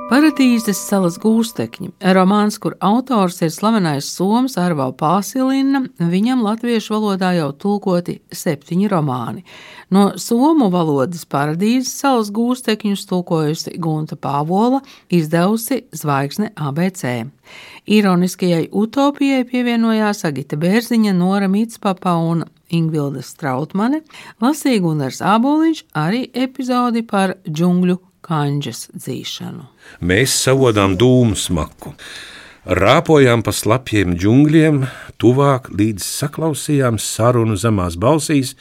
Paradīzes 0.08 0.78
salas 0.88 1.18
gūstekņi. 1.20 1.90
Romāns, 2.16 2.56
kur 2.56 2.72
autors 2.80 3.42
ir 3.44 3.50
slavenais 3.52 4.06
Soms 4.08 4.54
Arvo 4.56 4.86
Pāsilina, 4.96 5.82
viņam 6.00 6.40
latviešu 6.46 6.94
valodā 6.94 7.34
jau 7.36 7.50
tulkoti 7.52 8.14
septiņi 8.32 8.88
romāni. 8.88 9.44
No 9.92 10.06
somu 10.16 10.70
valodas 10.72 11.28
paradīzes 11.28 11.92
salas 12.00 12.32
gūstekņus 12.32 13.04
tulkojusi 13.10 13.74
Gunta 13.76 14.16
Pāvola, 14.16 14.80
izdevusi 15.12 15.82
Zvaigzne 15.92 16.54
ABC. 16.56 17.28
Ironiskajai 17.84 18.70
utopijai 18.72 19.44
pievienojās 19.44 20.24
Agita 20.24 20.56
Bērziņa, 20.56 21.12
Nora 21.20 21.52
Mitspapa 21.52 22.16
un 22.16 22.46
Ingvilda 22.72 23.20
Strautmane, 23.20 24.06
lasīja 24.40 24.80
Gunārs 24.88 25.20
Āboliņš 25.20 25.84
arī 26.00 26.30
epizodi 26.32 27.04
par 27.04 27.36
džungļu 27.44 28.00
kanģes 28.28 28.88
dzīšanu. 28.96 29.64
Mēs 30.00 30.34
savodām 30.44 30.96
dūmu 30.98 31.36
smaku. 31.38 31.94
Rāpojām 32.68 33.40
pa 33.46 33.54
slapjiem 33.54 34.12
džungļiem, 34.18 34.82
tuvāk 35.16 35.70
līdz 35.72 36.04
saklausījām 36.04 36.98
sarunu 37.00 37.56
zemās 37.56 37.96
balsīs, 37.96 38.54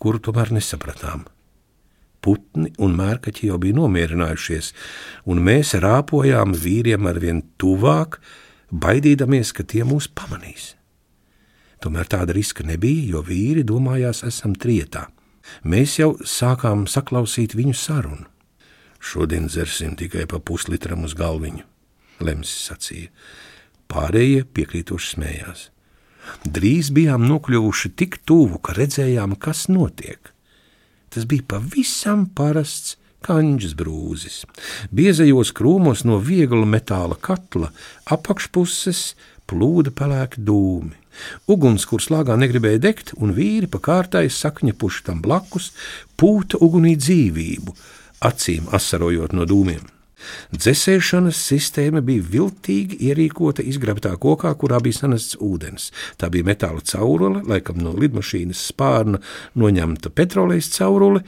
kuru 0.00 0.22
tomēr 0.24 0.54
nesapratām. 0.56 1.26
Putni 2.24 2.72
un 2.80 2.96
mērkaķi 2.96 3.48
jau 3.48 3.58
bija 3.60 3.76
nomierinājušies, 3.76 4.72
un 5.28 5.44
mēs 5.44 5.74
rāpojām 5.80 6.56
vīriem 6.56 7.08
ar 7.08 7.20
vien 7.20 7.44
tuvāk, 7.60 8.18
baidīdamies, 8.72 9.52
ka 9.56 9.64
tie 9.64 9.84
mūs 9.88 10.08
pamanīs. 10.08 10.74
Tomēr 11.80 12.08
tāda 12.12 12.36
riska 12.36 12.64
nebija, 12.64 13.06
jo 13.14 13.24
vīri 13.24 13.64
domājās, 13.64 14.24
esam 14.28 14.52
trietā. 14.52 15.06
Mēs 15.64 15.96
jau 16.00 16.12
sākām 16.24 16.84
saklausīt 16.88 17.56
viņu 17.56 17.76
sarunu. 17.76 18.28
Šodien 19.00 19.48
dzersim 19.48 19.96
tikai 19.96 20.26
pa 20.28 20.38
puslitram 20.38 21.06
uz 21.08 21.16
galviņu, 21.16 21.64
Lemsis 22.20 22.68
sacīja. 22.68 23.08
Pārējie 23.90 24.44
piekrītoši 24.54 25.14
smējās. 25.16 25.68
Drīz 26.44 26.92
bijām 26.94 27.24
nokļuvuši 27.26 27.90
tik 27.96 28.20
tuvu, 28.28 28.60
ka 28.62 28.76
redzējām, 28.76 29.34
kas 29.40 29.66
notiek. 29.72 30.30
Tas 31.10 31.26
bija 31.26 31.48
pavisam 31.56 32.28
parasts 32.36 32.98
kanģis 33.26 33.74
brūzis. 33.76 34.44
Biezajos 34.94 35.52
krūmos 35.56 36.04
no 36.08 36.20
viegla 36.22 36.68
metāla 36.68 37.18
katla 37.20 37.72
apakšpuses 38.14 39.14
plūda 39.50 39.92
pelēki 39.96 40.44
dūmi. 40.46 40.96
Uguns, 41.50 41.84
kur 41.88 42.00
slāgā 42.00 42.36
negribēja 42.38 42.80
degt, 42.84 43.12
un 43.18 43.34
vīri 43.36 43.68
pa 43.68 43.80
kārtai 43.82 44.28
sakņa 44.32 44.76
puši 44.78 45.02
tam 45.08 45.18
blakus, 45.24 45.72
pūta 46.16 46.60
ugunī 46.62 46.94
dzīvību, 47.00 47.74
acīm 48.20 48.68
asarojot 48.76 49.34
no 49.36 49.46
dūmiem. 49.48 49.88
Dzēsēšanas 50.52 51.38
sistēma 51.48 52.02
bija 52.04 52.24
viltīgi 52.34 52.98
ierīkota 53.08 53.64
izgrabtā 53.66 54.12
kokā, 54.20 54.52
kurā 54.60 54.80
bija 54.84 54.98
sanests 55.02 55.38
ūdens. 55.40 55.88
Tā 56.20 56.28
bija 56.32 56.48
metāla 56.50 56.84
caurule, 56.84 57.40
laikam 57.48 57.80
no 57.80 57.94
lidmašīnas 57.96 58.66
spārna 58.72 59.22
noņemta 59.56 60.12
petrolejas 60.12 60.68
caurule, 60.76 61.24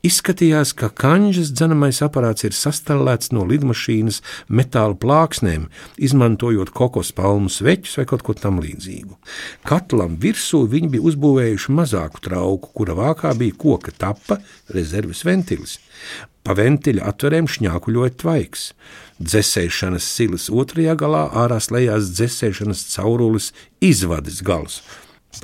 Izskatījās, 0.00 0.70
ka 0.72 0.88
kanģes 0.96 1.50
dzenamais 1.52 1.98
aparāts 2.00 2.46
ir 2.46 2.54
sastāvēts 2.56 3.34
no 3.36 3.42
lidmašīnas 3.44 4.22
metāla 4.48 4.96
plāksnēm, 4.96 5.66
izmantojot 6.00 6.72
kokos 6.72 7.10
palmu 7.12 7.52
sveķus 7.52 7.98
vai 8.00 8.06
kaut 8.08 8.24
ko 8.24 8.32
tamlīdzīgu. 8.32 9.18
Katlam 9.68 10.16
virsū 10.22 10.62
viņi 10.72 10.88
bija 10.94 11.04
uzbūvējuši 11.10 11.76
mazāku 11.76 12.24
trauku, 12.24 12.72
kura 12.80 12.96
vākā 12.96 13.34
bija 13.36 13.58
koka 13.60 13.92
tapa, 13.92 14.40
rezerves 14.72 15.20
ventilis. 15.28 15.76
Pa 16.48 16.56
ventiļa 16.56 17.04
atverēm 17.12 17.52
šņākuļoja 17.52 18.16
tvaiks. 18.24 18.66
Dzēsēšanas 19.20 20.10
silas 20.16 20.48
otrajā 20.48 20.96
galā 20.96 21.26
ārā 21.44 21.60
slēdzās 21.60 22.14
dzēsēšanas 22.16 22.88
caurulis 22.96 23.52
izvades 23.84 24.40
gals. 24.40 24.80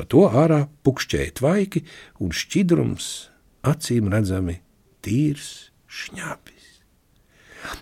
Pa 0.00 0.08
to 0.08 0.30
ārā 0.32 0.64
pukšķēja 0.80 1.40
tvaiki 1.44 1.84
un 2.24 2.32
šķidrums 2.32 3.14
acīm 3.66 4.10
redzami 4.12 4.60
tīrs 5.04 5.72
šņāpis. 5.86 6.56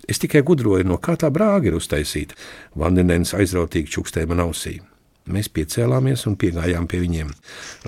Es 0.09 0.21
tikai 0.23 0.41
gudroju, 0.47 0.87
no 0.89 0.97
kā 1.03 1.17
tā 1.21 1.29
brāga 1.33 1.69
ir 1.69 1.79
uztaisīta. 1.79 2.37
Vandenēns 2.79 3.35
aizrautīgi 3.37 3.93
čukstēja 3.97 4.31
man 4.31 4.45
ausī. 4.47 4.79
Mēs 5.25 5.49
piecēlāmies 5.49 6.27
un 6.29 6.35
piegājām 6.37 6.85
pie 6.89 6.99
viņiem. 7.01 7.31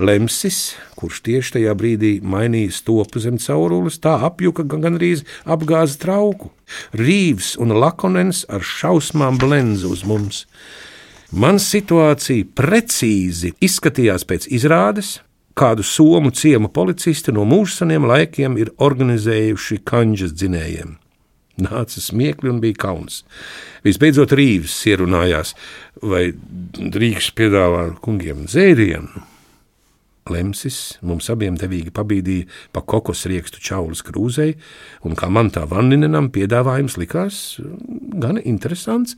Lemsis, 0.00 0.72
kurš 0.96 1.20
tieši 1.26 1.58
tajā 1.58 1.74
brīdī 1.76 2.12
mainīja 2.24 2.72
stopu 2.72 3.20
zem 3.20 3.36
caurules, 3.42 3.98
tā 4.00 4.14
apjuka, 4.24 4.64
ka 4.64 4.78
gandrīz 4.80 5.26
apgāza 5.44 6.00
trauku. 6.00 6.48
Rīvs 6.96 7.58
un 7.60 7.76
Lakonens 7.76 8.46
ar 8.48 8.64
šausmām 8.64 9.36
blenza 9.42 9.90
uz 9.92 10.06
mums. 10.08 10.46
Man 11.36 11.60
situācija 11.60 12.48
precīzi 12.56 13.52
izskatījās 13.60 14.24
pēc 14.24 14.48
izrādes, 14.56 15.18
kādu 15.56 15.82
somu 15.82 16.30
ciemu 16.30 16.68
policisti 16.68 17.32
no 17.32 17.46
mūžsaniem 17.48 18.04
laikiem 18.04 18.58
ir 18.60 18.72
organizējuši 18.76 19.80
kanģas 19.88 20.34
dzinējiem. 20.36 20.96
Nāca 21.64 22.02
smiekli 22.04 22.52
un 22.52 22.58
bija 22.60 22.76
kauns. 22.82 23.22
Visbeidzot, 23.86 24.34
Rīgas 24.36 24.74
ierunājās, 24.90 25.54
vai 26.04 26.28
Rīgas 26.76 27.30
piedāvā 27.32 27.86
kungiem 28.04 28.44
dzērienu. 28.44 29.24
Lemsis 30.28 30.98
mums 31.06 31.30
abiem 31.30 31.56
devīgi 31.56 31.92
pabīdīja 31.94 32.50
pa 32.74 32.82
kokos 32.82 33.24
riekstu 33.30 33.62
čaulas 33.62 34.02
krūzei, 34.04 34.56
un 35.06 35.14
kā 35.16 35.30
man 35.32 35.52
tā 35.54 35.62
vanninenam 35.70 36.28
piedāvājums 36.34 36.98
likās 37.00 37.38
gan 38.20 38.42
interesants, 38.42 39.14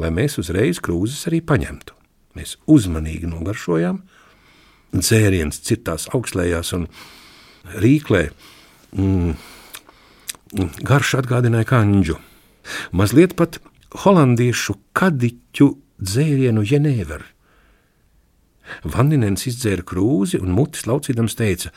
lai 0.00 0.10
mēs 0.10 0.40
uzreiz 0.42 0.80
krūzes 0.82 1.28
arī 1.30 1.44
paņemtu. 1.44 1.94
Mēs 2.36 2.56
uzmanīgi 2.66 3.28
nogaršojām, 3.30 4.00
dzēriens 4.94 5.60
cirtās 5.66 6.06
augstlējās 6.14 6.72
un 6.76 6.86
rīklē. 7.82 8.28
Mm, 8.96 9.36
Garš 10.86 11.16
atgādināja 11.18 11.66
kanģu, 11.68 12.20
mazliet 12.94 13.34
pat 13.36 13.58
holandiešu 14.04 14.76
kadiķu 14.96 15.72
dzērienu 15.98 16.62
Ženēveru. 16.66 17.26
Vanninens 18.86 19.46
izdzēra 19.46 19.84
krūzi 19.86 20.40
un 20.42 20.54
mutis 20.54 20.86
laucīdams 20.90 21.36
teica: 21.38 21.70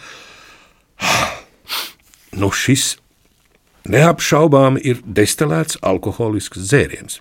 Nu, 2.39 2.49
šis 2.53 2.95
neapšaubām 3.89 4.77
ir 4.81 5.01
destilēts 5.05 5.79
alkoholisks 5.85 6.61
dzēriens. 6.61 7.19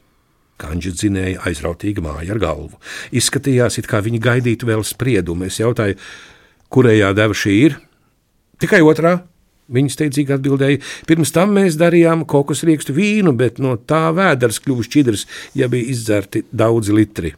Kanģis 0.58 0.98
dzinēja 0.98 1.46
aizrautīgi 1.48 2.02
māju 2.04 2.34
ar 2.34 2.42
galvu. 2.42 2.78
Izskatījās, 3.14 3.78
it 3.78 3.88
kā 3.90 4.02
viņi 4.04 4.22
gaidītu 4.22 4.68
vēl 4.68 4.84
spriedumu. 4.86 5.46
Es 5.46 5.60
jautāju, 5.62 5.98
kurējā 6.74 7.12
deva 7.16 7.36
šī 7.36 7.58
ir? 7.68 7.80
Tikai 8.58 8.82
otrā, 8.82 9.20
Viņa 9.68 9.92
steidzīgi 9.92 10.32
atbildēja, 10.32 10.78
pirms 11.04 11.28
tam 11.36 11.50
mēs 11.58 11.74
darījām 11.76 12.22
kokus 12.24 12.62
riekstu 12.64 12.94
vīnu, 12.96 13.34
bet 13.36 13.58
no 13.60 13.74
tā 13.76 14.06
vēders 14.16 14.62
kļuva 14.64 14.86
šķidrs, 14.86 15.26
ja 15.60 15.68
bija 15.68 15.90
izdzerti 15.92 16.46
daudzi 16.56 16.96
litri. 16.96 17.34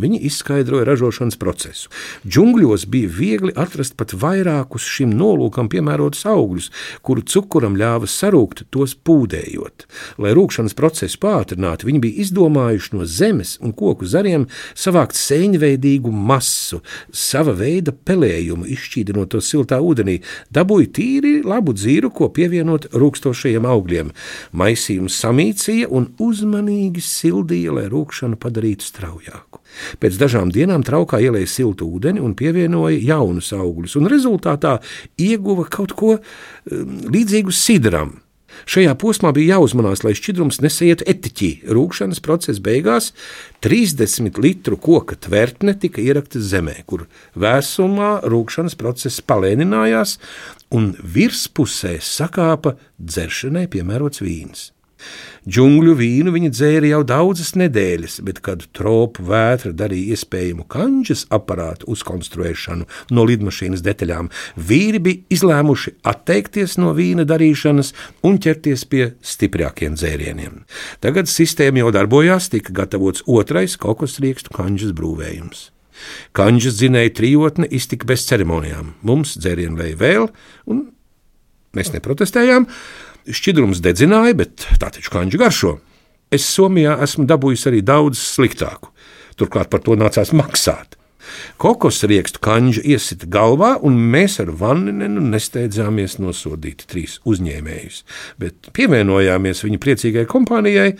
Viņi 0.00 0.20
izskaidroja 0.30 0.86
ražošanas 0.88 1.38
procesu. 1.40 1.90
Džungļos 2.26 2.86
bija 2.90 3.10
viegli 3.12 3.52
atrast 3.56 3.96
pat 4.00 4.14
vairākus 4.16 4.86
šim 4.88 5.12
nolūkam 5.16 5.68
piemērotus 5.72 6.24
augļus, 6.30 6.70
kuru 7.04 7.24
cukuram 7.26 7.76
ļāva 7.80 8.08
sarūkt, 8.10 8.64
tos 8.72 8.96
pūdējot. 8.96 9.86
Lai 10.22 10.32
rūkšanas 10.36 10.76
procesu 10.78 11.20
pātrinātu, 11.22 11.88
viņi 11.88 12.02
bija 12.04 12.24
izdomājuši 12.24 12.96
no 12.96 13.06
zemes 13.08 13.56
un 13.60 13.74
koku 13.76 14.08
zariem 14.08 14.46
savākt 14.74 15.18
sēņveidīgu 15.18 16.12
masu, 16.12 16.80
sava 17.12 17.54
veida 17.56 17.92
pelējumu, 17.92 18.68
izšķīdinot 18.74 19.32
to 19.34 19.42
siltā 19.44 19.80
ūdenī, 19.84 20.20
dabūja 20.54 20.92
tīri 20.96 21.34
labu 21.46 21.74
dzīru, 21.76 22.12
ko 22.14 22.30
pievienot 22.34 22.90
rūkstošajiem 22.96 23.68
augļiem. 23.68 24.12
Maisījums 24.56 25.18
samīcīja 25.22 25.90
un 25.90 26.10
uzmanīgi 26.20 27.04
sildīja, 27.04 27.76
lai 27.76 27.88
rūkšanu 27.92 28.40
padarītu 28.40 28.86
straujāku. 28.86 29.60
Pēc 29.98 30.18
dažām 30.20 30.52
dienām 30.54 30.84
traukā 30.86 31.20
ielēja 31.24 31.50
siltu 31.50 31.88
ūdeni 31.90 32.22
un 32.22 32.36
pievienoja 32.38 33.00
jaunus 33.12 33.52
augļus, 33.56 33.98
un 34.00 34.10
rezultātā 34.12 34.78
ieguva 35.18 35.66
kaut 35.70 35.96
ko 35.98 36.16
um, 36.18 36.98
līdzīgu 37.10 37.54
sidram. 37.54 38.18
Šajā 38.70 38.92
posmā 38.98 39.32
bija 39.34 39.56
jāuzmanās, 39.56 40.02
lai 40.04 40.12
šķidrums 40.18 40.60
nesietu 40.64 41.06
etiķī. 41.08 41.50
Rūkšanas 41.70 42.20
procesa 42.24 42.62
beigās 42.64 43.12
30 43.64 44.40
litru 44.42 44.78
koka 44.80 45.16
tvertne 45.16 45.76
tika 45.80 46.02
ierakta 46.02 46.42
zemē, 46.42 46.80
kur 46.90 47.06
vēsumā 47.38 48.12
rūkšanas 48.30 48.76
process 48.80 49.22
palēninājās, 49.22 50.18
un 50.76 50.92
virspusē 50.98 51.96
sakāpa 52.04 52.76
dzeršanai 52.98 53.66
piemērots 53.70 54.22
vīns. 54.24 54.70
Džungļu 55.48 55.94
vīnu 55.96 56.34
viņi 56.34 56.50
dzēra 56.52 56.90
jau 56.90 57.00
daudzas 57.08 57.54
nedēļas, 57.56 58.18
bet, 58.26 58.42
kad 58.44 58.66
tropu 58.76 59.24
vētra 59.30 59.72
darīja 59.72 60.16
iespējamu 60.16 60.66
kanģes 60.68 61.24
aparātu 61.32 61.88
uzkonstruēšanu 61.94 62.84
no 63.16 63.24
lidmašīnas 63.30 63.84
detaļām, 63.86 64.28
vīri 64.56 65.00
bija 65.00 65.24
izlēmuši 65.32 65.96
atteikties 66.12 66.76
no 66.82 66.92
vīna 66.96 67.24
darīšanas 67.28 67.94
un 68.28 68.36
ķerties 68.42 68.84
pie 68.92 69.10
stiprākiem 69.24 69.96
dzērieniem. 69.96 70.62
Tagad 71.00 71.32
sistēma 71.32 71.86
jau 71.86 71.90
darbojās, 71.96 72.52
tika 72.52 72.76
gatavots 72.82 73.24
otrais 73.26 73.80
kokosriekstu 73.80 74.52
kanģes 74.56 74.92
brūvējums. 74.96 75.70
Kanģes 76.36 76.78
dzinēja 76.80 77.12
trijotne 77.16 77.68
iztika 77.76 78.08
bez 78.08 78.24
ceremonijām. 78.28 78.94
Mums 79.06 79.36
dzērienu 79.40 79.80
lēja 79.80 79.98
vēl, 80.00 80.28
un 80.70 80.88
mēs 81.76 81.92
neprotestējām 81.94 82.66
šķidrums 83.34 83.82
dedzināja, 83.84 84.36
bet 84.38 84.66
tā 84.80 84.90
taču 84.92 85.12
kanģi 85.14 85.40
garšo. 85.40 85.76
Es 86.30 86.46
Somijā 86.46 86.94
esmu 87.02 87.26
dabūjis 87.26 87.66
arī 87.70 87.80
daudz 87.82 88.20
sliktāku. 88.22 88.92
Turklāt 89.40 89.70
par 89.72 89.82
to 89.82 89.96
nācās 89.98 90.30
maksāt. 90.36 90.96
Kokos 91.60 92.00
riekstu 92.08 92.40
kanģa 92.42 92.84
iesita 92.94 93.28
galvā, 93.30 93.74
un 93.86 93.98
mēs 94.12 94.38
ar 94.42 94.52
Vanninu 94.60 95.22
nesteidzāmies 95.30 96.18
nosodīt 96.22 96.86
trīs 96.90 97.18
uzņēmējus, 97.28 98.00
bet 98.40 98.70
pievienojāmies 98.76 99.64
viņa 99.66 99.82
priecīgai 99.82 100.24
kompānijai. 100.30 100.94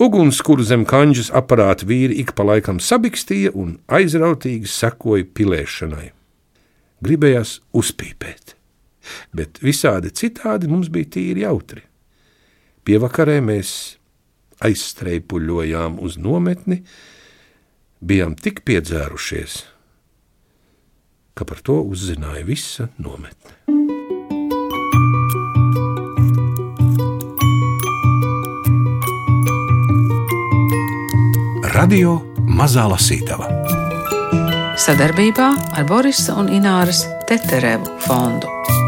Ugunskura 0.00 0.64
zem 0.64 0.86
kanģas 0.88 1.28
aparāta 1.36 1.88
vīri 1.88 2.22
ik 2.22 2.32
pa 2.36 2.46
laikam 2.48 2.80
sabikstīja 2.80 3.52
un 3.52 3.76
aizrautīgi 3.92 4.70
sekoja 4.70 5.28
pilēšanai. 5.36 6.08
Gribējās 7.04 7.58
uzpīpēt 7.76 8.59
bet 9.36 9.60
visādi 9.64 10.12
citādi 10.14 10.70
mums 10.70 10.90
bija 10.92 11.10
tīri 11.16 11.44
jautri. 11.44 11.82
Pievakarē 12.84 13.38
mēs 13.44 13.72
aizstreipuļojām 14.64 15.98
uz 16.04 16.18
nometni, 16.20 16.82
bijām 18.00 18.36
tik 18.36 18.62
piedzērušies, 18.68 19.60
ka 21.36 21.48
par 21.48 21.60
to 21.64 21.80
uzzināja 21.84 22.44
visa 22.48 22.90
nometne. 23.00 23.56
Radio 31.70 32.18
Mazā 32.50 32.84
Lasītava 32.90 33.48
sadarbībā 34.80 35.48
ar 35.76 35.84
Borisa 35.88 36.38
un 36.40 36.48
Ināras 36.56 37.04
Teterevu 37.28 37.98
fondu. 38.06 38.79